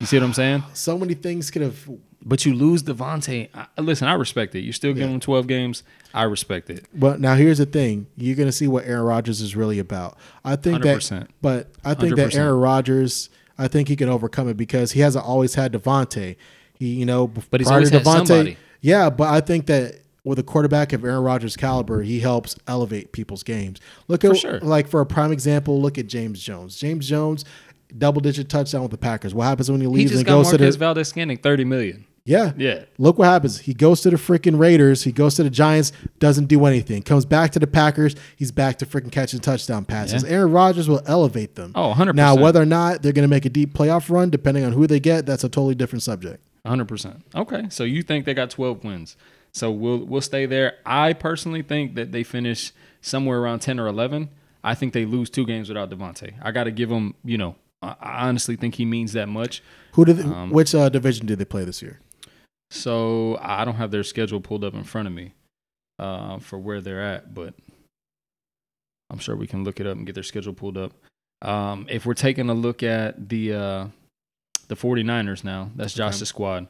[0.00, 0.62] You see what I'm saying?
[0.74, 1.88] so many things could have.
[2.26, 3.48] But you lose Davante.
[3.54, 4.60] I, listen, I respect it.
[4.60, 5.14] You're still giving Yeah.
[5.14, 5.82] him 12 games.
[6.14, 6.86] I respect it.
[6.94, 10.16] But now here's the thing: you're going to see what Aaron Rodgers is really about.
[10.44, 11.28] I think that, 100%.
[11.42, 12.36] but I think that 100%.
[12.38, 13.28] Aaron Rodgers,
[13.58, 16.36] I think he can overcome it because he hasn't always had Davante.
[16.78, 18.56] He, you know, But he's always to had somebody.
[18.80, 23.12] Yeah, but I think that with a quarterback of Aaron Rodgers' caliber, he helps elevate
[23.12, 23.80] people's games.
[24.08, 24.58] Look at sure.
[24.60, 26.76] like for a prime example, look at James Jones.
[26.76, 27.44] James Jones,
[27.96, 29.34] double digit touchdown with the Packers.
[29.34, 32.06] What happens when he He leaves just and goes to the Valdes-Scantling thirty million.
[32.24, 33.58] yeah Yeah, Look what happens.
[33.60, 35.04] He goes to the freaking Raiders.
[35.04, 35.92] He goes to the Giants.
[36.18, 37.02] Doesn't do anything.
[37.02, 38.16] Comes back to the Packers.
[38.36, 40.22] He's back to freaking catching touchdown passes.
[40.24, 40.30] Yeah.
[40.30, 41.72] Aaron Rodgers will elevate them.
[41.74, 42.14] Oh, 100%.
[42.14, 44.86] Now, whether or not they're going to make a deep playoff run, depending on who
[44.86, 46.42] they get, that's a totally different subject.
[46.66, 47.22] hundred percent.
[47.34, 49.16] Okay, so you think they got twelve wins?
[49.52, 50.78] So we'll we'll stay there.
[50.84, 52.72] I personally think that they finish
[53.02, 54.30] somewhere around ten or eleven.
[54.64, 56.32] I think they lose two games without Davante.
[56.42, 57.14] I got to give them.
[57.22, 57.54] You know,
[58.00, 59.62] I honestly think he means that much.
[59.92, 60.20] Who did?
[60.20, 62.00] Um, which uh, division did they play this year?
[62.70, 65.32] So I don't have their schedule pulled up in front of me
[65.98, 67.54] uh, for where they're at, but
[69.10, 70.92] I'm sure we can look it up and get their schedule pulled up.
[71.42, 73.86] Um, if we're taking a look at the uh,
[74.68, 76.68] the 49ers now, that's Josh's squad.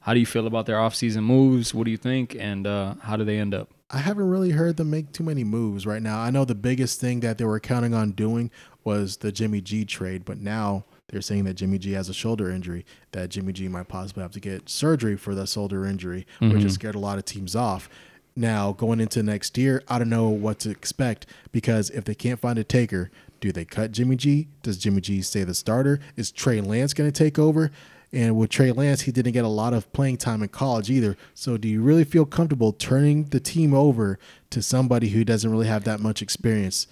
[0.00, 1.72] How do you feel about their offseason moves?
[1.74, 2.36] What do you think?
[2.38, 3.70] And uh, how do they end up?
[3.88, 6.18] I haven't really heard them make too many moves right now.
[6.18, 8.50] I know the biggest thing that they were counting on doing
[8.82, 12.50] was the Jimmy G trade, but now they're saying that Jimmy G has a shoulder
[12.50, 16.52] injury, that Jimmy G might possibly have to get surgery for that shoulder injury, which
[16.52, 16.68] has mm-hmm.
[16.70, 17.88] scared a lot of teams off.
[18.34, 22.40] Now, going into next year, I don't know what to expect because if they can't
[22.40, 23.10] find a taker,
[23.40, 24.48] do they cut Jimmy G?
[24.62, 26.00] Does Jimmy G stay the starter?
[26.16, 27.70] Is Trey Lance going to take over?
[28.16, 31.16] And with Trey Lance, he didn't get a lot of playing time in college either.
[31.34, 34.18] So, do you really feel comfortable turning the team over
[34.50, 36.86] to somebody who doesn't really have that much experience?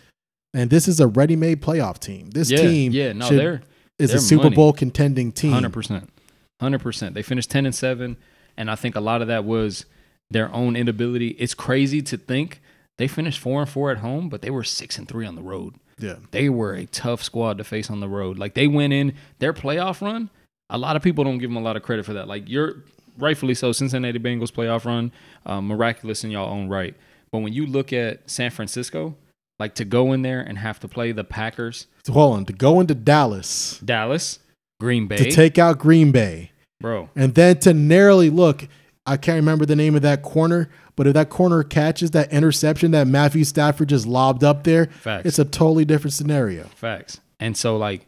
[0.52, 2.28] And this is a ready-made playoff team.
[2.30, 3.62] This Yeah, team, yeah, no, should- they're
[3.98, 4.56] is they're a Super money.
[4.56, 5.52] Bowl contending team.
[5.52, 6.10] Hundred percent,
[6.60, 7.14] hundred percent.
[7.14, 8.16] They finished ten and seven,
[8.56, 9.86] and I think a lot of that was
[10.30, 11.28] their own inability.
[11.38, 12.60] It's crazy to think
[12.98, 15.42] they finished four and four at home, but they were six and three on the
[15.42, 15.74] road.
[15.98, 18.36] Yeah, They were a tough squad to face on the road.
[18.36, 20.28] Like they went in their playoff run.
[20.70, 22.28] A lot of people don't give them a lot of credit for that.
[22.28, 22.84] Like you're
[23.18, 23.72] rightfully so.
[23.72, 25.12] Cincinnati Bengals playoff run,
[25.46, 26.94] um, miraculous in y'all own right.
[27.30, 29.16] But when you look at San Francisco,
[29.58, 32.80] like to go in there and have to play the Packers, hold on to go
[32.80, 34.38] into Dallas Dallas,
[34.80, 36.52] Green Bay, to take out Green Bay.
[36.80, 37.08] bro.
[37.14, 38.66] And then to narrowly look,
[39.06, 42.92] I can't remember the name of that corner, but if that corner catches that interception
[42.92, 45.26] that Matthew Stafford just lobbed up there, Facts.
[45.26, 46.64] it's a totally different scenario.
[46.74, 47.20] Facts.
[47.38, 48.06] And so like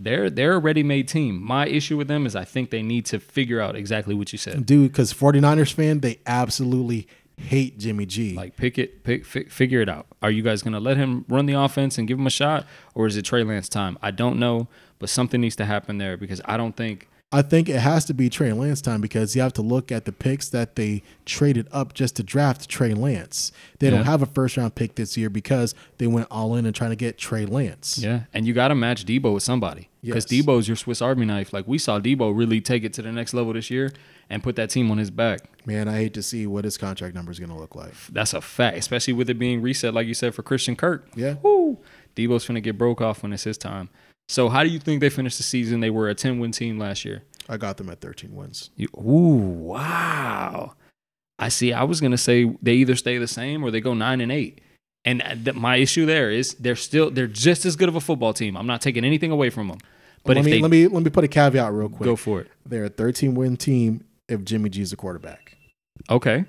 [0.00, 1.42] they're they're a ready-made team.
[1.42, 4.38] My issue with them is I think they need to figure out exactly what you
[4.38, 4.66] said.
[4.66, 8.34] Dude, because 49ers fan, they absolutely hate Jimmy G.
[8.34, 10.06] Like pick it, pick, fi- figure it out.
[10.22, 13.06] Are you guys gonna let him run the offense and give him a shot, or
[13.06, 13.98] is it Trey Lance time?
[14.02, 14.68] I don't know,
[14.98, 18.14] but something needs to happen there because I don't think I think it has to
[18.14, 21.66] be Trey Lance time because you have to look at the picks that they traded
[21.72, 23.52] up just to draft Trey Lance.
[23.78, 23.96] They Yeah.
[23.96, 26.90] don't have a first round pick this year because they went all in and trying
[26.90, 27.98] to get Trey Lance.
[27.98, 30.44] yeah, and you got to match Deebo with somebody because Yes.
[30.44, 31.52] Deebo's your Swiss Army knife.
[31.54, 33.92] Like we saw Deebo really take it to the next level this year
[34.28, 35.40] and put that team on his back.
[35.66, 37.94] Man, I hate to see what his contract number is going to look like.
[38.10, 41.08] That's a fact, especially with it being reset, like you said, for Christian Kirk.
[41.16, 41.36] Yeah.
[41.42, 41.78] Woo.
[42.14, 43.88] Deebo's going to get broke off when it's his time.
[44.32, 45.80] So how do you think they finished the season?
[45.80, 47.22] They were a 10 win team last year.
[47.50, 48.70] I got them at 13 wins.
[48.76, 50.72] You, ooh, wow.
[51.38, 51.74] I see.
[51.74, 54.62] I was gonna say they either stay the same or they go nine and eight.
[55.04, 58.00] And uh, th- my issue there is they're still they're just as good of a
[58.00, 58.56] football team.
[58.56, 59.78] I'm not taking anything away from them.
[60.24, 62.04] But let if me they let me let me put a caveat real quick.
[62.04, 65.58] go for it, They're a 13 win team if Jimmy G's the quarterback.
[66.08, 66.46] okay,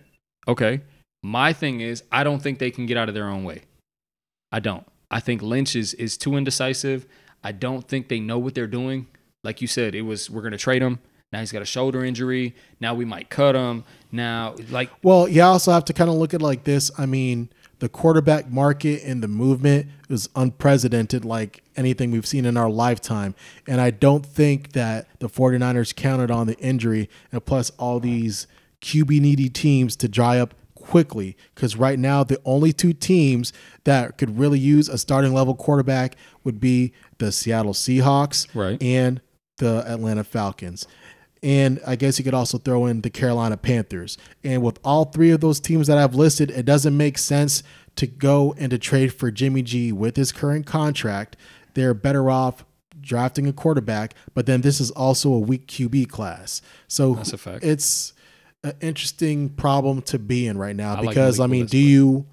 [0.47, 0.81] okay.
[1.21, 3.63] My thing is I don't think they can get out of their own way.
[4.53, 4.85] I don't.
[5.11, 7.07] I think Lynch is is too indecisive.
[7.43, 9.07] I don't think they know what they're doing.
[9.43, 10.99] Like you said, it was we're gonna trade him.
[11.31, 12.55] Now he's got a shoulder injury.
[12.79, 13.83] Now we might cut him.
[14.11, 16.91] Now, like Well, you also have to kind of look at like this.
[16.97, 22.55] I mean, the quarterback market and the movement is unprecedented like anything we've seen in
[22.55, 23.35] our lifetime.
[23.67, 28.47] And I don't think that the 49ers counted on the injury and plus all these
[28.81, 33.53] QB needy teams to dry up quickly because right now the only two teams
[33.85, 38.81] that could really use a starting level quarterback would be the Seattle Seahawks Right.
[38.83, 39.21] and
[39.57, 40.85] the Atlanta Falcons.
[41.41, 44.17] And I guess you could also throw in the Carolina Panthers.
[44.43, 47.63] And with all three of those teams that I've listed, it doesn't make sense
[47.97, 51.35] to go and to trade for Jimmy G with his current contract.
[51.73, 52.65] They're better off
[53.01, 56.61] drafting a quarterback, but then this is also a weak QB class.
[56.87, 57.63] So That's a fact.
[57.65, 58.13] it's
[58.63, 62.25] an interesting problem to be in right now I like because I mean, do you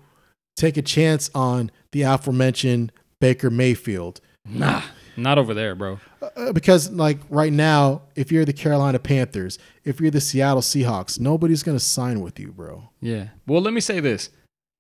[0.57, 4.21] take a chance on the aforementioned Baker Mayfield?
[4.45, 4.83] Nah,
[5.17, 6.01] not over there, bro.
[6.37, 11.19] Uh, because like right now, if you're the Carolina Panthers, if you're the Seattle Seahawks,
[11.19, 12.91] nobody's gonna sign with you, bro.
[13.01, 13.29] Yeah.
[13.47, 14.31] Well, let me say this.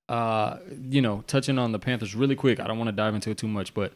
[0.08, 2.58] Uh, you know, touching on the Panthers really quick.
[2.58, 3.92] I don't want to dive into it too much, but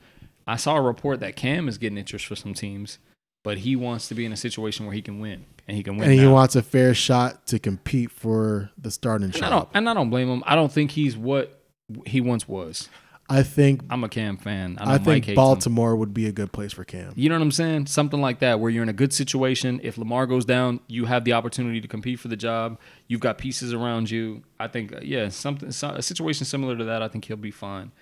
[0.47, 2.99] I saw a report that Cam is getting interest for some teams.
[3.45, 5.97] But he wants to be in a situation where he can win and he can
[5.97, 6.11] win.
[6.11, 9.51] and he wants a fair shot to compete for the starting And I job.
[9.51, 10.43] don't, and I don't blame him.
[10.47, 11.61] I don't think he's what
[12.07, 12.89] he once was.
[13.27, 14.77] I think I'm a Cam fan.
[14.79, 15.37] I, I think hates him.
[15.37, 17.15] Baltimore would be a good place for Cam.
[17.17, 17.87] You know what I'm saying?
[17.87, 19.81] Something like that, where you're in a good situation.
[19.83, 22.79] If Lamar goes down, you have the opportunity to compete for the job.
[23.09, 24.43] You've got pieces around you.
[24.61, 27.01] I think, uh, yeah, something, a situation similar to that.
[27.03, 27.93] I think he'll be fine.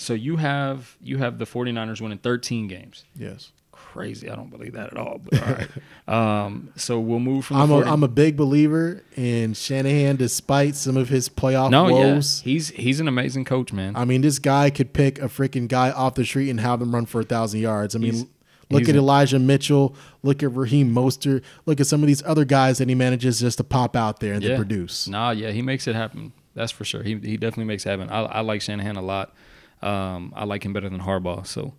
[0.00, 3.04] So you have you have the 49ers winning 13 games.
[3.14, 3.52] Yes.
[3.92, 4.30] Crazy.
[4.30, 5.20] I don't believe that at all.
[5.22, 5.68] But all right.
[6.08, 7.58] Um, so we'll move from.
[7.58, 11.88] I'm a, 40 I'm a big believer in Shanahan despite some of his playoff no,
[11.88, 12.40] yeah, woes.
[12.40, 13.94] he's he's an amazing coach, man.
[13.94, 16.92] I mean, this guy could pick a freaking guy off the street and have them
[16.94, 17.94] run for a thousand yards.
[17.94, 18.26] I mean, He's-
[18.68, 19.94] look at Elijah Mitchell.
[20.22, 21.42] Look at Raheem Mostert.
[21.66, 24.32] Look at some of these other guys that he manages just to pop out there
[24.34, 24.56] and Yeah.
[24.56, 25.06] produce.
[25.06, 26.32] Nah, yeah, he makes it happen.
[26.54, 27.02] That's for sure.
[27.04, 28.08] He he definitely makes it happen.
[28.10, 29.34] I, I like Shanahan a lot.
[29.82, 31.74] Um, I like him better than Harbaugh, so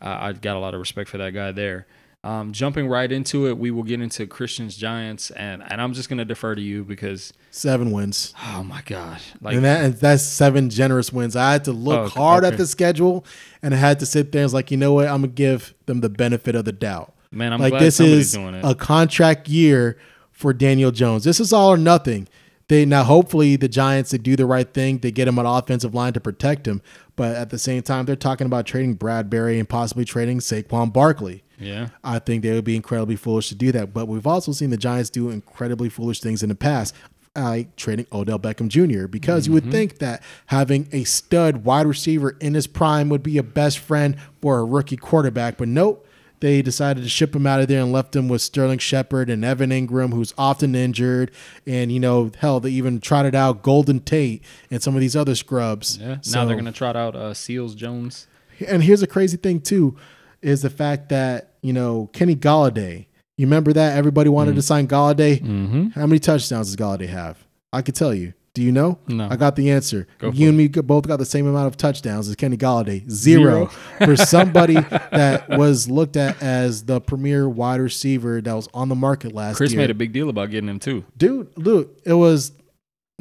[0.00, 1.86] I, I got a lot of respect for that guy there.
[2.24, 6.08] Um, jumping right into it, we will get into Christians Giants, and and I'm just
[6.08, 8.34] gonna defer to you because Seven wins.
[8.42, 11.36] oh my god, like and, that, and that's seven generous wins.
[11.36, 12.52] I had to look Oh, hard okay.
[12.54, 13.24] at the schedule
[13.62, 15.06] and I had to sit there and was like, you know what?
[15.06, 17.14] I'm going to give them the benefit of the doubt.
[17.30, 18.64] man, I'm like this is doing it.
[18.64, 19.96] a contract year
[20.32, 21.22] for Daniel Jones.
[21.22, 22.26] This is all or nothing.
[22.68, 24.98] They now hopefully the Giants they do the right thing.
[24.98, 26.82] They get him an offensive line to protect him,
[27.14, 31.44] but at the same time they're talking about trading Bradberry and possibly trading Saquon Barkley.
[31.60, 33.94] yeah, I think they would be incredibly foolish to do that.
[33.94, 36.92] But we've also seen the Giants do incredibly foolish things in the past,
[37.36, 39.06] like trading Odell Beckham Jr.
[39.06, 39.72] Because you would mm-hmm.
[39.72, 44.16] think that having a stud wide receiver in his prime would be a best friend
[44.40, 45.56] for a rookie quarterback.
[45.56, 46.05] But nope.
[46.46, 49.44] They decided to ship him out of there and left him with Sterling Shepard and
[49.44, 51.32] Evan Engram, who's often injured.
[51.66, 55.34] And, you know, hell, they even trotted out Golden Tate and some of these other
[55.34, 55.98] scrubs.
[55.98, 56.06] yeah.
[56.06, 58.28] Now So- they're gonna trot out uh, Seals Jones.
[58.64, 59.96] and here's a crazy thing too,
[60.40, 63.06] is the fact that you know Kenny Golladay.
[63.36, 65.42] You remember that everybody wanted to sign Golladay.
[65.42, 65.88] Mm-hmm.
[65.98, 67.44] How many touchdowns does Golladay have?
[67.72, 68.34] I could tell you.
[68.56, 68.98] Do you know?
[69.06, 69.28] No.
[69.30, 70.06] I got the answer.
[70.16, 73.06] Go you and me both got the same amount of touchdowns as Kenny Golladay.
[73.10, 73.66] Zero.
[74.02, 78.94] For somebody that was looked at as the premier wide receiver that was on the
[78.94, 79.80] market last Chris year.
[79.80, 81.04] Chris made a big deal about getting him too.
[81.18, 82.52] Dude, look, it was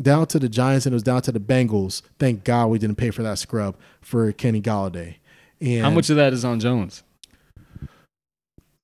[0.02, 2.02] down to the Giants and it was down to the Bengals.
[2.18, 5.16] Thank God we didn't pay for that scrub for Kenny Golladay.
[5.60, 7.04] And How much of that is on Jones?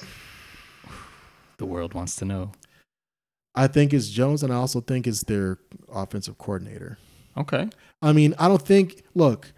[1.57, 2.53] The world wants to know.
[3.55, 5.57] I think it's Jones, and I also think it's their
[5.93, 6.97] offensive coordinator.
[7.37, 7.69] Okay.
[8.01, 9.03] I mean, I don't think.
[9.13, 9.51] Look,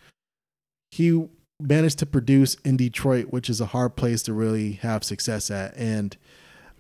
[0.92, 1.28] he
[1.60, 5.76] managed to produce in Detroit, which is a hard place to really have success at,
[5.78, 6.18] and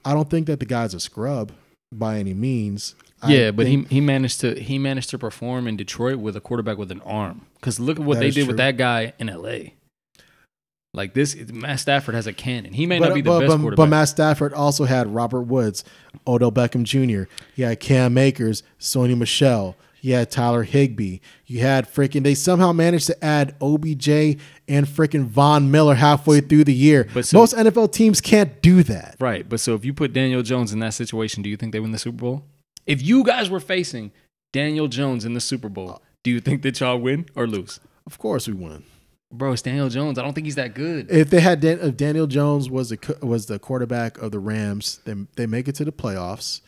[0.05, 1.51] I don't think that the guy's a scrub
[1.91, 2.95] by any means.
[3.21, 6.35] I Yeah, but think- he he managed to he managed to perform in Detroit with
[6.35, 7.45] a quarterback with an arm.
[7.55, 8.47] Because look at what they did true.
[8.47, 9.75] with that guy in L.A.
[10.95, 12.71] Like this, Matt Stafford has a cannon.
[12.71, 13.77] He may but, not be the but, best but, quarterback.
[13.77, 15.83] but Matt Stafford also had Robert Woods,
[16.27, 17.31] Odell Beckham Jr.
[17.55, 19.75] He had Cam Akers, Sony Michel.
[19.99, 21.19] He had Tyler Higbee.
[21.45, 22.23] You had freaking.
[22.23, 24.37] They somehow managed to add OBJ
[24.67, 27.07] and freaking Von Miller halfway through the year.
[27.13, 29.15] But so- Most NFL teams can't do that.
[29.19, 29.47] right.
[29.47, 31.91] But so if you put Daniel Jones in that situation, do you think they win
[31.91, 32.43] the Super Bowl?
[32.85, 34.11] If you guys were facing
[34.51, 37.79] Daniel Jones in the Super Bowl, uh, do you think that y'all win or lose?
[38.05, 38.83] Of course, we won.
[39.33, 40.19] Bro, it's Daniel Jones.
[40.19, 41.09] I don't think he's that good.
[41.09, 44.99] If they had Dan, if Daniel Jones was the was the quarterback of the Rams,
[45.05, 46.61] then they make it to the playoffs.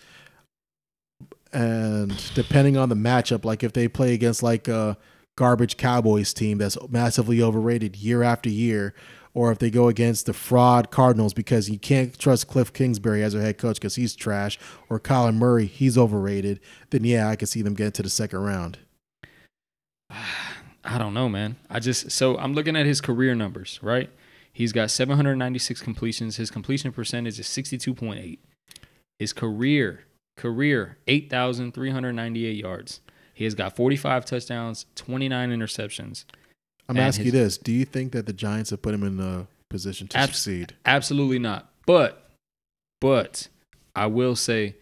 [1.54, 4.98] And depending on the matchup, like if they play against like a
[5.38, 8.96] garbage Cowboys team that's massively overrated year after year,
[9.36, 13.34] or if they go against the fraud Cardinals because you can't trust Cliff Kingsbury as
[13.34, 14.58] their head coach because he's trash,
[14.90, 16.60] or Colin Murray, he's overrated,
[16.90, 18.80] then yeah, I could see them get to the second round.
[20.86, 21.56] I don't know, man.
[21.70, 24.10] I just so I'm looking at his career numbers, right?
[24.54, 26.38] He's got 796 completions.
[26.38, 28.38] His completion percentage is 62.8.
[29.20, 30.06] His career
[30.38, 33.02] career 8,398 yards.
[33.34, 36.26] He has got 45 touchdowns, 29 interceptions.
[36.88, 39.20] I'm asking his- you this: Do you think that the Giants have put him in
[39.20, 40.74] a position to Abs- succeed?
[40.86, 41.72] Absolutely not.
[41.86, 42.30] But
[43.02, 43.48] but
[43.96, 44.76] I will say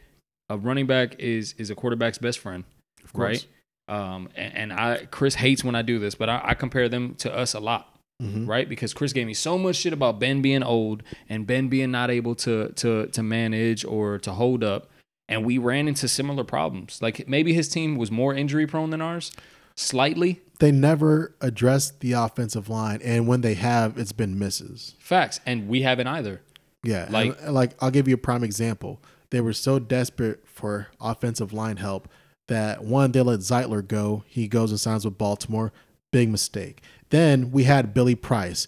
[0.50, 2.64] a running back is is a quarterback's best friend.
[3.04, 3.28] Of course.
[3.28, 3.48] right?
[3.88, 7.16] Um, and, and I Chris hates when I do this, but I, I compare them
[7.16, 8.48] to us a lot, Mhm.
[8.48, 8.68] right?
[8.70, 12.10] Because Chris gave me so much shit about Ben being old and Ben being not
[12.10, 14.90] able to to to manage or to hold up,
[15.28, 17.02] and we ran into similar problems.
[17.02, 19.32] Like maybe his team was more injury prone than ours,
[19.76, 20.42] slightly.
[20.60, 24.96] they never addressed the offensive line, and when they have, it's been misses.
[25.00, 26.42] Facts, and we haven't either.
[26.84, 29.02] Yeah, like like I'll give you a prime example.
[29.30, 32.08] They were so desperate for offensive line help
[32.48, 34.24] that one they let Zeitler go.
[34.28, 35.72] He goes and signs with Baltimore.
[36.12, 36.82] Big mistake.
[37.10, 38.68] Then we had Billy Price.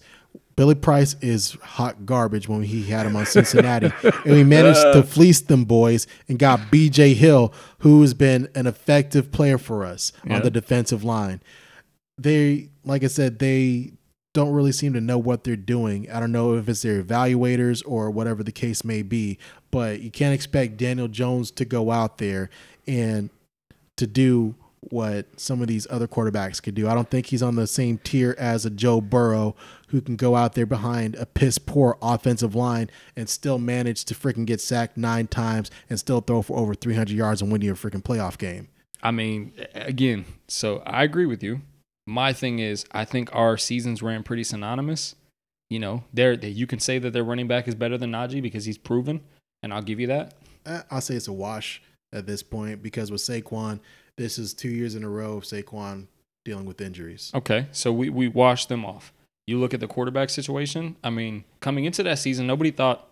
[0.56, 3.92] Billy Price is hot garbage when he had him on Cincinnati.
[4.02, 5.02] and we managed to uh.
[5.02, 10.12] fleece them boys and got BJ Hill, who has been an effective player for us
[10.24, 10.36] Yeah.
[10.36, 11.42] on the defensive line.
[12.18, 13.92] They, like I said, they
[14.32, 16.10] don't really seem to know what they're doing.
[16.10, 19.38] I don't know if it's their evaluators or whatever the case may be,
[19.70, 22.48] but you can't expect Daniel Jones to go out there
[22.86, 23.28] and
[23.96, 24.54] to do
[24.90, 26.88] what some of these other quarterbacks could do.
[26.88, 29.56] I don't think he's on the same tier as a Joe Burrow
[29.88, 34.14] who can go out there behind a piss poor offensive line and still manage to
[34.14, 37.72] freaking get sacked nine times and still throw for over 300 yards and win you
[37.72, 38.68] a freaking playoff game.
[39.02, 41.62] I mean, again, so I agree with you.
[42.06, 45.16] My thing is, I think our seasons ran pretty synonymous.
[45.68, 48.64] You know, there you can say that their running back is better than Najee because
[48.64, 49.20] he's proven,
[49.62, 50.34] and I'll give you that.
[50.64, 51.82] Uh, I'll say it's a wash
[52.12, 53.80] at this point because with Saquon,
[54.16, 56.06] this is two years in a row of Saquon
[56.44, 57.30] dealing with injuries.
[57.34, 59.12] Okay, so we we washed them off.
[59.46, 60.96] You look at the quarterback situation.
[61.04, 63.08] I mean, coming into that season, nobody thought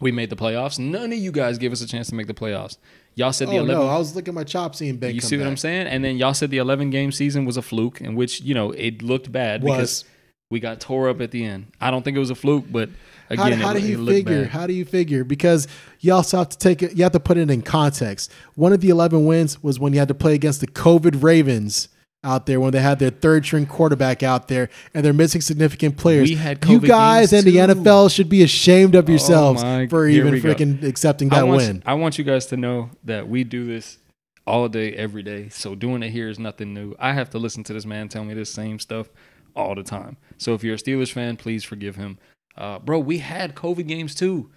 [0.00, 0.78] we made the playoffs.
[0.78, 2.76] None of you guys gave us a chance to make the playoffs.
[3.14, 5.20] Y'all said the Oh 11 no, I was looking at my chop seeing Ben You
[5.20, 5.86] see what I'm saying?
[5.86, 8.72] And then y'all said the 11 game season was a fluke, in which you know
[8.72, 10.04] it looked bad because
[10.50, 11.72] we got tore up at the end.
[11.80, 12.90] I don't think it was a fluke, but
[13.30, 14.42] again, how it, do you figure?
[14.42, 14.50] bad.
[14.50, 15.24] How do you figure?
[15.24, 15.68] Because
[16.00, 16.96] you also have to take it.
[16.96, 18.32] You have to put it in context.
[18.54, 21.88] One of the 11 wins was when you had to play against the COVID Ravens
[22.24, 25.96] out there when they had their third string quarterback out there and they're missing significant
[25.96, 26.30] players.
[26.30, 27.60] We had you guys and the too.
[27.60, 30.54] Oh NFL should be ashamed of oh yourselves my- for here even we go.
[30.54, 31.82] freaking accepting that want, win.
[31.86, 33.98] I want you guys to know that we do this
[34.46, 35.48] all day, every day.
[35.50, 36.94] So doing it here is nothing new.
[36.98, 39.08] I have to listen to this man tell me this same stuff
[39.54, 40.16] all the time.
[40.38, 42.18] So if you're a Steelers fan, please forgive him.
[42.56, 44.50] Uh, bro, we had COVID games too.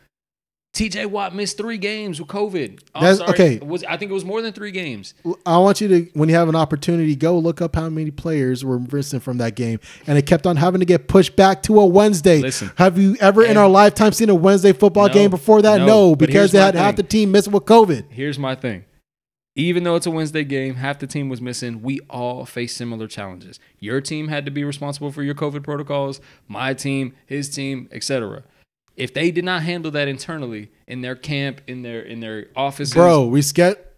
[0.73, 2.81] TJ Watt missed three games with COVID.
[2.93, 3.29] That's- sorry.
[3.31, 3.57] okay.
[3.65, 5.15] Was, I think it was more than three games.
[5.43, 8.63] I want you to, when you have an opportunity, go look up how many players
[8.63, 11.79] were missing from that game, and it kept on having to get pushed back to
[11.79, 12.41] a Wednesday.
[12.41, 12.71] Listen.
[12.75, 15.79] have you ever in our lifetime seen a Wednesday football No, game before that?
[15.79, 18.11] no, No, because they had half the team missing with COVID.
[18.11, 18.85] Here's my thing.
[19.57, 21.81] Even though it's a Wednesday game, half the team was missing.
[21.81, 23.59] We all face similar challenges.
[23.79, 26.21] Your team had to be responsible for your COVID protocols.
[26.47, 28.43] My team, his team, etc.
[28.95, 32.93] If they did not handle that internally in their camp, in their in their offices,
[32.93, 33.95] Bro, we get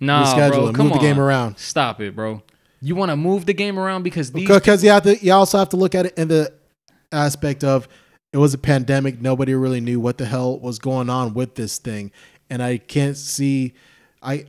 [0.00, 1.22] nah, reschedule bro, it, come move the game on.
[1.22, 1.58] around.
[1.58, 2.40] Stop it, bro.
[2.80, 5.18] You want to move the game around because these because you have to.
[5.18, 6.52] You also have to look at it in the
[7.10, 7.88] aspect of
[8.32, 9.20] it was a pandemic.
[9.20, 12.12] Nobody really knew what the hell was going on with this thing,
[12.48, 13.74] and I can't see.
[14.22, 14.46] I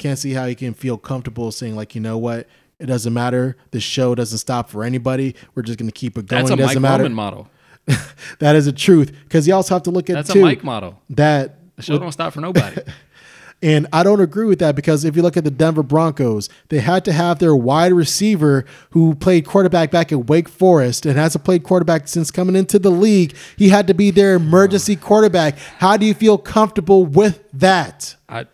[0.00, 2.48] can't see how you can feel comfortable saying like, you know what,
[2.80, 3.56] it doesn't matter.
[3.70, 5.36] The show doesn't stop for anybody.
[5.54, 6.42] We're just going to keep it going.
[6.42, 7.02] that's a it doesn't Mike matter.
[7.04, 7.48] Roman model.
[8.38, 10.64] that is a truth because you also have to look at That's too a Mike
[10.64, 11.00] model.
[11.10, 12.80] that The show don't stop for nobody.
[13.62, 16.78] and I don't agree with that because if you look at the Denver Broncos, they
[16.78, 21.44] had to have their wide receiver who played quarterback back at Wake Forest and hasn't
[21.44, 23.34] played quarterback since coming into the league.
[23.56, 25.58] He had to be their emergency quarterback.
[25.78, 28.14] How do you feel comfortable with that?
[28.28, 28.46] I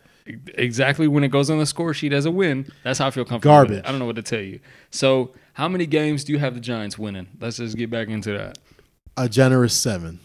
[0.55, 3.25] exactly when it goes on the score sheet as a win, that's how I feel
[3.25, 3.61] comfortable.
[3.61, 3.73] with it.
[3.75, 3.85] Garbage.
[3.87, 4.61] I don't know what to tell you.
[4.91, 7.29] So, how many games do you have the Giants winning?
[7.41, 8.59] Let's just get back into that.
[9.17, 10.21] A generous seven.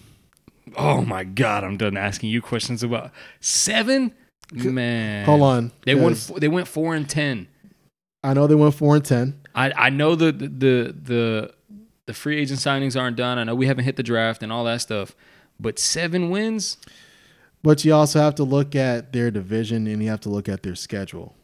[0.76, 4.14] Oh my God, I'm done asking you questions about seven.
[4.54, 5.72] Man, Hold on.
[5.86, 6.16] They won.
[6.38, 7.48] They went four and ten.
[8.24, 9.40] I know they went four and ten.
[9.56, 11.54] I I know the the the the,
[12.08, 13.38] the free agent signings aren't done.
[13.38, 15.16] I know we haven't hit the draft and all that stuff.
[15.60, 16.78] But seven wins.
[17.64, 20.64] But you also have to look at their division and you have to look at
[20.64, 21.36] their schedule.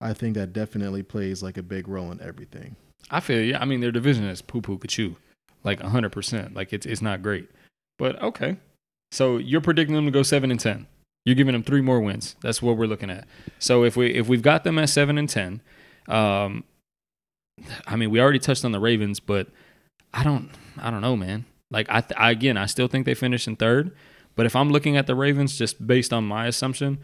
[0.00, 2.76] I think that definitely plays like a big role in everything.
[3.10, 3.60] I feel yeah.
[3.60, 5.16] I mean, their division is poo poo kachoo,
[5.62, 6.54] like hundred percent.
[6.54, 7.48] Like it's it's not great,
[7.98, 8.56] but okay.
[9.12, 10.86] So you're predicting them to go seven and ten.
[11.24, 12.36] You're giving them three more wins.
[12.42, 13.26] That's what we're looking at.
[13.58, 15.62] So if we if we've got them at seven and ten,
[16.08, 16.64] um,
[17.86, 19.48] I mean we already touched on the Ravens, but
[20.12, 21.46] I don't I don't know, man.
[21.70, 23.94] Like I, I again I still think they finish in third,
[24.36, 26.98] but if I'm looking at the Ravens just based on my assumption,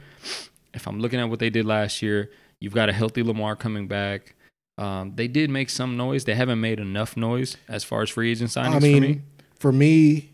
[0.74, 3.86] if I'm looking at what they did last year, you've got a healthy Lamar coming
[3.88, 4.34] back.
[4.78, 6.24] Um, they did make some noise.
[6.24, 9.20] They haven't made enough noise as far as free agent signings I mean, for me.
[9.56, 10.30] for me,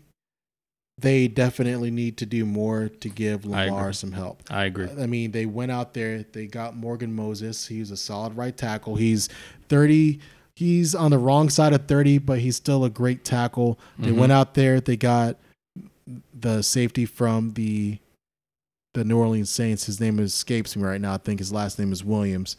[0.99, 4.41] they definitely need to do more to give Lamar some help.
[4.49, 4.87] I agree.
[4.99, 7.67] I mean, they went out there, they got Morgan Moses.
[7.67, 8.95] He's a solid right tackle.
[8.95, 9.29] He's
[9.69, 10.19] 30.
[10.55, 13.77] He's on the wrong side of 30, but he's still a great tackle.
[13.99, 14.15] They Mhm.
[14.17, 15.37] went out there, they got
[16.37, 17.99] the safety from the
[18.93, 19.85] the New Orleans Saints.
[19.85, 21.13] His name escapes me right now.
[21.13, 22.57] I think his last name is Williams.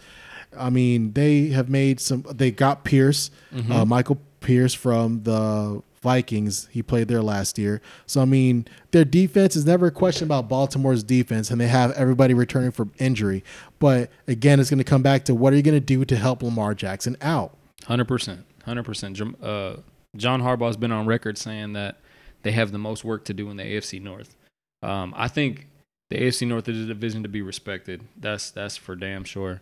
[0.56, 2.24] I mean, they have made some.
[2.30, 3.70] They got Pierce, Mhm.
[3.70, 6.68] uh, Michael Pierce from the Vikings.
[6.70, 7.82] He played there last year.
[8.06, 11.90] So I mean, their defense is never a question about Baltimore's defense, and they have
[11.92, 13.42] everybody returning from injury.
[13.80, 16.16] But again, it's going to come back to what are you going to do to
[16.16, 17.56] help Lamar Jackson out?
[17.84, 19.20] Hundred percent, hundred percent.
[19.42, 19.76] Uh,
[20.16, 21.98] John Harbaugh's been on record saying that
[22.42, 24.36] they have the most work to do in the AFC North.
[24.82, 25.66] Um, I think
[26.10, 28.02] the AFC North is a division to be respected.
[28.16, 29.60] That's that's for damn sure.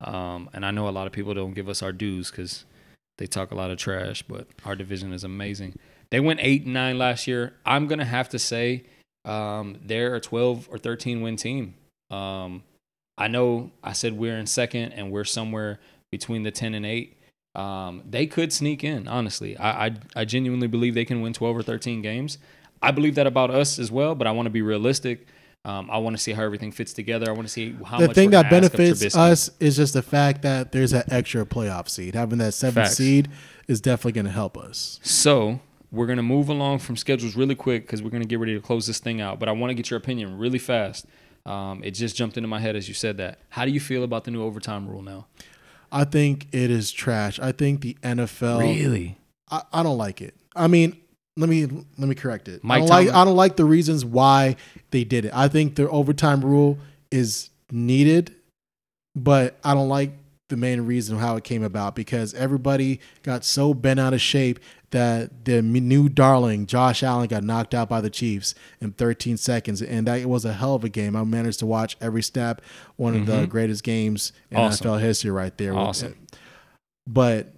[0.00, 2.64] Um, and I know a lot of people don't give us our dues because
[3.18, 5.74] they talk a lot of trash, but our division is amazing.
[6.10, 7.54] They went eight and nine last year.
[7.66, 8.84] I'm gonna have to say
[9.24, 11.74] um, they're a 12 or 13 win team.
[12.10, 12.62] Um,
[13.18, 17.17] I know I said we're in second and we're somewhere between the 10 and 8.
[17.58, 19.56] Um, they could sneak in, honestly.
[19.56, 22.38] I, I, I genuinely believe they can win 12 or 13 games.
[22.80, 25.26] I believe that about us as well, but I want to be realistic.
[25.64, 27.28] Um, I want to see how everything fits together.
[27.28, 30.42] I want to see how the much thing that benefits us is just the fact
[30.42, 32.14] that there's that extra playoff seed.
[32.14, 32.96] Having that seventh Facts.
[32.96, 33.28] seed
[33.66, 35.00] is definitely going to help us.
[35.02, 35.58] So
[35.90, 38.86] we're gonna move along from schedules really quick because we're gonna get ready to close
[38.86, 39.38] this thing out.
[39.38, 41.06] But I want to get your opinion really fast.
[41.46, 43.38] Um, it just jumped into my head as you said that.
[43.48, 45.26] How do you feel about the new overtime rule now?
[45.90, 47.38] I think it is trash.
[47.40, 48.60] I think the NFL.
[48.60, 49.18] Really?
[49.50, 50.34] I, I don't like it.
[50.54, 50.96] I mean,
[51.36, 52.60] let me let me correct it.
[52.64, 54.56] I Mike don't like I don't like the reasons why
[54.90, 55.32] they did it.
[55.34, 56.78] I think the overtime rule
[57.10, 58.34] is needed,
[59.14, 60.12] but I don't like
[60.48, 64.58] the main reason how it came about because everybody got so bent out of shape
[64.90, 69.82] that the new darling Josh Allen got knocked out by the Chiefs in 13 seconds,
[69.82, 71.14] and that was a hell of a game.
[71.14, 72.62] I managed to watch every step,
[72.96, 73.50] One of the mm-hmm.
[73.50, 74.86] greatest games in Awesome.
[74.86, 75.74] NFL history, right there.
[75.74, 76.16] Awesome.
[77.06, 77.52] But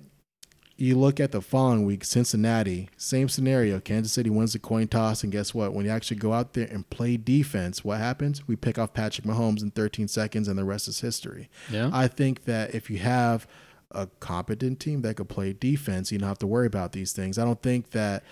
[0.80, 3.80] you look at the following week, Cincinnati, same scenario.
[3.80, 5.74] Kansas City wins the coin toss, and guess what?
[5.74, 8.46] When you actually go out there and play defense, what happens?
[8.48, 11.50] We pick off Patrick Mahomes in 13 seconds, and the rest is history.
[11.70, 11.90] Yeah.
[11.92, 13.46] I think that if you have
[13.90, 17.38] a competent team that could play defense, you don't have to worry about these things.
[17.38, 18.22] I don't think that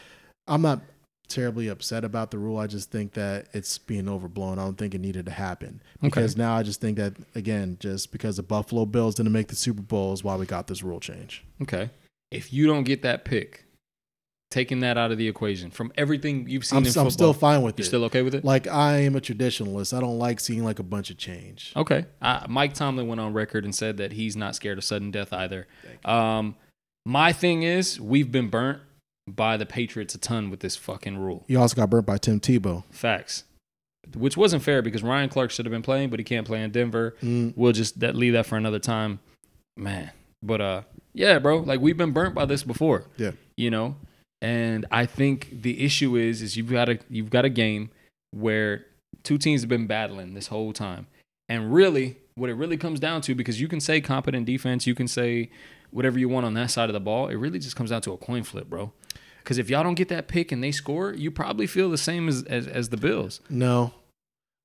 [0.46, 0.80] I'm not
[1.28, 2.58] terribly upset about the rule.
[2.58, 4.58] I just think that it's being overblown.
[4.58, 8.12] I don't think it needed to happen because now I just think that again, just
[8.12, 11.00] because the Buffalo Bills didn't make the Super Bowl is why we got this rule
[11.00, 11.44] change.
[11.62, 11.90] Okay.
[12.30, 13.64] If you don't get that pick,
[14.50, 17.62] taking that out of the equation from everything you've seen I'm, in I'm still fine
[17.62, 17.88] with you're it.
[17.88, 18.44] still okay with it?
[18.44, 19.96] like I am a traditionalist.
[19.96, 21.72] I don't like seeing like a bunch of change.
[21.76, 22.06] Okay.
[22.22, 25.32] Uh, Mike Tomlin went on record and said that he's not scared of sudden death
[25.32, 25.66] either.
[26.04, 26.56] Um,
[27.04, 28.80] my thing is, we've been burnt
[29.26, 31.44] by the Patriots a ton with this fucking rule.
[31.48, 32.84] You also got burnt by Tim Tebow.
[32.90, 33.44] Facts.
[34.16, 36.70] Which wasn't fair because Ryan Clark should have been playing, but he can't play in
[36.70, 37.14] Denver.
[37.22, 37.52] Mm.
[37.56, 39.20] We'll just that leave that for another time.
[39.76, 40.10] Man.
[40.42, 40.82] But uh
[41.18, 43.04] yeah, bro, like we've been burnt by this before.
[43.16, 43.32] Yeah.
[43.56, 43.96] You know?
[44.40, 47.90] And I think the issue is is you've got a you've got a game
[48.30, 48.86] where
[49.24, 51.08] two teams have been battling this whole time.
[51.48, 54.94] And really, what it really comes down to, because you can say competent defense, you
[54.94, 55.50] can say
[55.90, 58.12] whatever you want on that side of the ball, it really just comes down to
[58.12, 58.92] a coin flip, bro.
[59.42, 62.28] Because if y'all don't get that pick and they score, you probably feel the same
[62.28, 63.40] as, as, as the Bills.
[63.48, 63.94] No.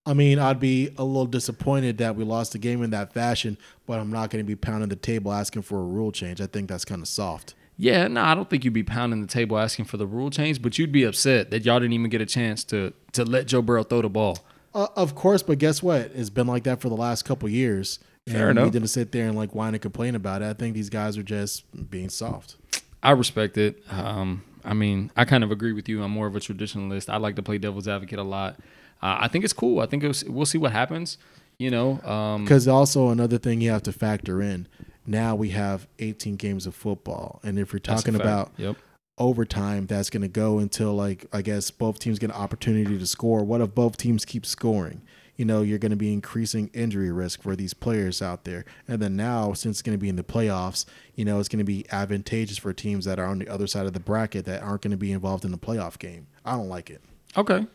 [0.06, 3.58] I mean, I'd be a little disappointed that we lost the game in that fashion,
[3.88, 6.42] but I'm not going to be pounding the table asking for a rule change.
[6.42, 7.56] I think that's kind of soft.
[7.78, 10.62] Yeah, no, I don't think you'd be pounding the table asking for the rule change,
[10.62, 13.62] but you'd be upset that y'all didn't even get a chance to to let Joe
[13.62, 14.40] Burrow throw the ball.
[14.74, 16.12] Uh, of course, but guess what?
[16.14, 18.00] It's been like that for the last couple years.
[18.28, 20.46] Fair and we didn't sit there and like whine and complain about it.
[20.46, 22.56] I think these guys are just being soft.
[23.02, 23.84] I respect it.
[23.90, 26.02] Um, I mean, I kind of agree with you.
[26.04, 27.10] I'm more of a traditionalist.
[27.10, 28.60] I like to play devil's advocate a lot.
[29.04, 29.82] Uh, I think it's cool.
[29.82, 31.18] I think was, we'll see what happens.
[31.60, 34.68] You know, um, Because also another thing you have to factor in.
[35.06, 38.78] Now we have 18 games of football, and if you're talking about yep,
[39.18, 43.06] overtime, that's going to go until like I guess both teams get an opportunity to
[43.06, 43.44] score.
[43.44, 45.02] What if both teams keep scoring?
[45.36, 48.66] You know, you're going to be increasing injury risk for these players out there.
[48.88, 50.86] And then now, since it's going to be in the playoffs,
[51.16, 53.88] you know, it's going to be advantageous for teams that are on the other side
[53.88, 56.28] of the bracket that aren't going to be involved in the playoff game.
[56.46, 57.02] I don't like it.
[57.36, 57.66] okay.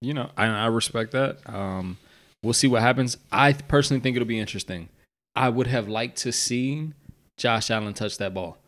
[0.00, 1.38] You know, I, I respect that.
[1.46, 1.98] Um,
[2.42, 3.16] we'll see what happens.
[3.32, 4.88] I personally think it'll be interesting.
[5.34, 6.92] I would have liked to see
[7.36, 8.58] Josh Allen touch that ball.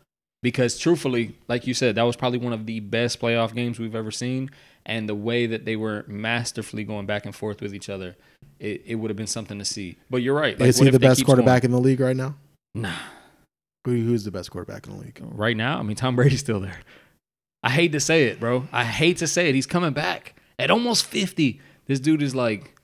[0.42, 3.94] Because truthfully, like you said, that was probably one of the best playoff games we've
[3.94, 4.50] ever seen.
[4.86, 8.16] And the way that they were masterfully going back and forth with each other,
[8.58, 9.98] it, it would have been something to see.
[10.08, 10.58] But you're right.
[10.58, 12.36] Like, Is he the best quarterback in the league right now?
[12.74, 12.94] Nah.
[13.84, 15.20] Who, who's the best quarterback in the league?
[15.20, 16.80] Right now, I mean, Tom Brady's still there.
[17.62, 18.68] I hate to say it, bro.
[18.72, 19.54] I hate to say it.
[19.54, 21.60] He's coming back at almost 50.
[21.86, 22.74] This dude is like,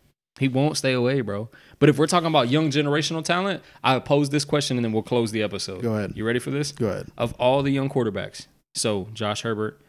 [0.41, 1.49] he won't stay away, bro.
[1.79, 5.03] But if we're talking about young generational talent, I pose this question and then we'll
[5.03, 5.83] close the episode.
[5.83, 6.13] Go ahead.
[6.17, 6.73] You ready for this?
[6.73, 7.09] Go ahead.
[7.17, 9.81] Of all the young quarterbacks, so Josh Herbert,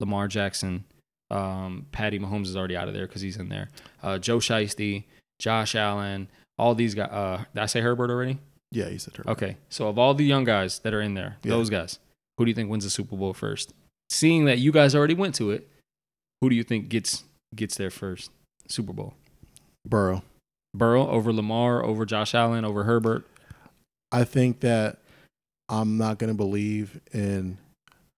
[0.00, 0.84] Lamar Jackson,
[1.30, 3.70] um, Patty Mahomes is already out of there because he's in there.
[4.02, 5.04] Uh, Joe Shiesty,
[5.38, 6.28] Josh Allen,
[6.58, 7.08] all these guys.
[7.10, 8.38] Uh, did I say Herbert already?
[8.70, 9.30] Yeah, he said Herbert.
[9.32, 11.50] Okay, so of all the young guys that are in there, Yeah.
[11.52, 11.98] those guys,
[12.36, 13.72] who do you think wins the Super Bowl first?
[14.10, 15.68] Seeing that you guys already went to it,
[16.40, 17.24] who do you think gets
[17.56, 18.30] gets there first?
[18.68, 19.14] Super Bowl.
[19.86, 20.22] Burrow.
[20.74, 23.26] Burrow over Lamar, over Josh Allen, over Herbert.
[24.10, 24.98] I think that
[25.68, 27.58] I'm not going to believe in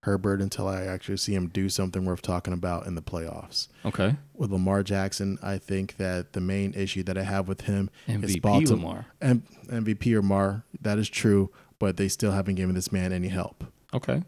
[0.03, 3.67] Herbert until I actually see him do something worth talking about in the playoffs.
[3.85, 4.15] Okay.
[4.33, 8.37] With Lamar Jackson, I think that the main issue that I have with him is
[8.37, 9.05] Baltimore.
[9.21, 9.41] Lamar.
[9.41, 13.65] M- MVP Lamar, that is true, but they still haven't given this man any help.
[13.93, 14.23] Okay.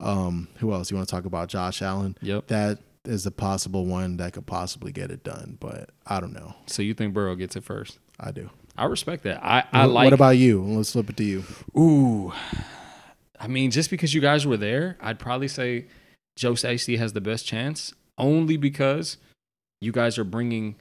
[0.00, 0.90] Um, who else?
[0.90, 2.16] You want to talk about Josh Allen?
[2.20, 2.46] Yep.
[2.48, 6.54] That is a possible one that could possibly get it done, but I don't know.
[6.66, 7.98] So you think Burrow gets it first?
[8.18, 8.50] I do.
[8.76, 9.42] I respect that.
[9.44, 10.62] I, I What- like What about you?
[10.62, 11.44] Let's flip it to you.
[11.78, 12.32] Ooh.
[13.38, 15.86] I mean, just because you guys were there, I'd probably say
[16.36, 19.18] Joe Shiesty has the best chance only because
[19.80, 20.76] you guys are bringing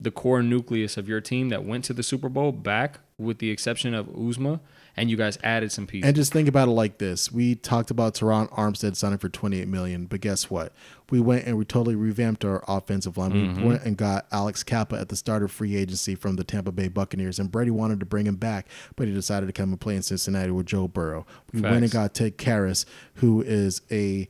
[0.00, 3.50] the core nucleus of your team that went to the Super Bowl back with the
[3.50, 4.58] exception of Uzomah
[4.96, 6.06] and you guys added some pieces.
[6.06, 9.68] And just think about it like this: we talked about Terron Armstead signing for 28
[9.68, 10.72] million, but guess what?
[11.10, 13.32] We went and we totally revamped our offensive line.
[13.32, 13.62] Mm-hmm.
[13.62, 16.72] We went and got Alex Cappa at the start of free agency from the Tampa
[16.72, 19.80] Bay Buccaneers, and Brady wanted to bring him back, but he decided to come and
[19.80, 21.26] play in Cincinnati with Joe Burrow.
[21.52, 22.84] We went and got Ted Karras,
[23.14, 24.28] who is a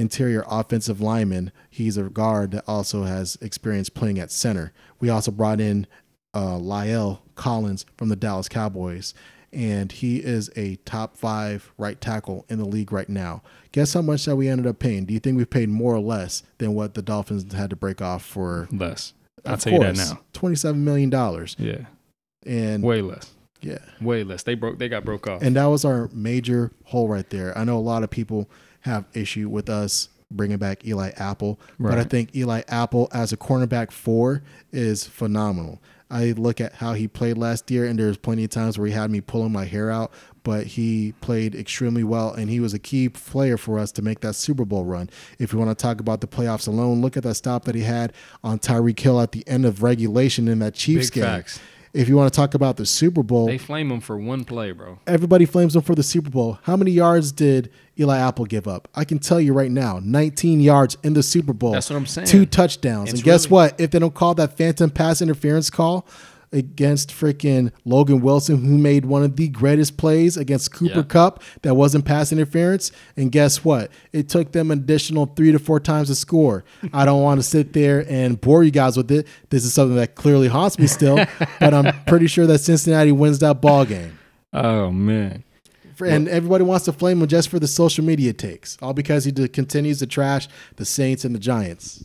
[0.00, 1.52] interior offensive lineman.
[1.68, 4.72] He's a guard that also has experience playing at center.
[4.98, 5.86] We also brought in
[6.34, 9.14] uh, La'el Collins from the Dallas Cowboys,
[9.52, 13.42] and he is a top five right tackle in the league right now.
[13.72, 15.04] Guess how much that we ended up paying?
[15.04, 18.00] Do you think we paid more or less than what the Dolphins had to break
[18.02, 18.68] off for?
[18.72, 19.12] less.
[19.44, 20.20] I'll Of tell you that course, now.
[20.32, 21.86] twenty-seven million dollars, Yeah.
[22.46, 23.32] and Way less.
[23.62, 24.42] yeah, Way less.
[24.42, 25.40] They broke they got broke off.
[25.42, 27.56] and that was our major hole right there.
[27.56, 31.98] I know a lot of people have issue with us bringing back Eli Apple, but
[31.98, 35.80] I think Eli Apple as a cornerback four is phenomenal.
[36.12, 38.92] I look at how he played last year, and there's plenty of times where he
[38.92, 40.12] had me pulling my hair out,
[40.42, 44.18] but he played extremely well, and he was a key player for us to make
[44.20, 45.08] that Super Bowl run.
[45.38, 47.82] If you want to talk about the playoffs alone, look at that stop that he
[47.82, 48.12] had
[48.42, 51.24] on Tyreek Hill at the end of regulation in that Chiefs Big game.
[51.24, 51.60] facts.
[51.92, 54.70] If you want to talk about the Super Bowl, They flame him for one play,
[54.72, 54.98] bro.
[55.08, 56.58] everybody flames him for the Super Bowl.
[56.62, 57.70] How many yards did
[58.00, 58.88] Eli Apple give up?
[58.94, 61.72] I can tell you right now, 19 yards in the Super Bowl.
[61.72, 62.26] That's what I'm saying.
[62.28, 63.10] Two touchdowns.
[63.10, 63.80] It's and guess really- what?
[63.80, 66.06] If they don't call that phantom pass interference call
[66.52, 71.02] against freaking Logan Wilson, who made one of the greatest plays against Cooper Yeah.
[71.04, 73.90] Kupp that wasn't pass interference, and guess what?
[74.12, 76.64] It took them an additional three to four times to score.
[76.92, 79.28] I don't want to sit there and bore you guys with it.
[79.50, 81.24] This is something that clearly haunts me still,
[81.60, 84.18] but I'm pretty sure that Cincinnati wins that ball game.
[84.52, 85.44] Oh man.
[86.00, 89.24] For- and everybody wants to flame him just for the social media takes, all because
[89.24, 92.04] he d- continues to trash the Saints and the Giants.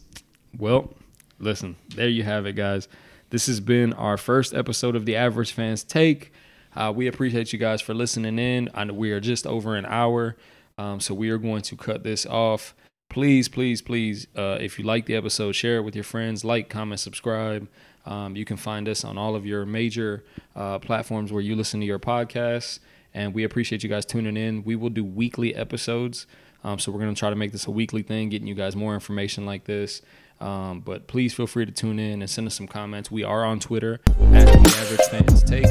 [0.57, 0.93] Well,
[1.39, 2.87] listen, there you have it, guys.
[3.29, 6.31] This has been our first episode of the Average Fans Take.
[6.75, 8.69] Uh, we appreciate you guys for listening in.
[8.73, 10.35] I know we are just over an hour,
[10.77, 12.75] um, so we are going to cut this off.
[13.09, 16.43] Please, please, please, uh, if you like the episode, share it with your friends.
[16.43, 17.67] Like, comment, subscribe.
[18.05, 20.23] Um, you can find us on all of your major
[20.55, 22.79] uh, platforms where you listen to your podcasts.
[23.15, 24.63] And we appreciate you guys tuning in.
[24.65, 26.27] We will do weekly episodes.
[26.65, 28.75] Um, so we're going to try to make this a weekly thing, getting you guys
[28.75, 30.01] more information like this.
[30.41, 33.09] Um, but please feel free to tune in and send us some comments.
[33.09, 35.65] We are on Twitter at the average fans take.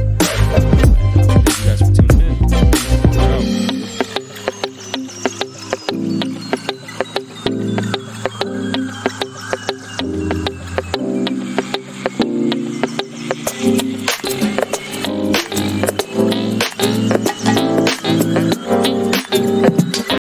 [1.26, 2.20] Thank you guys for tuning
[3.80, 3.84] in.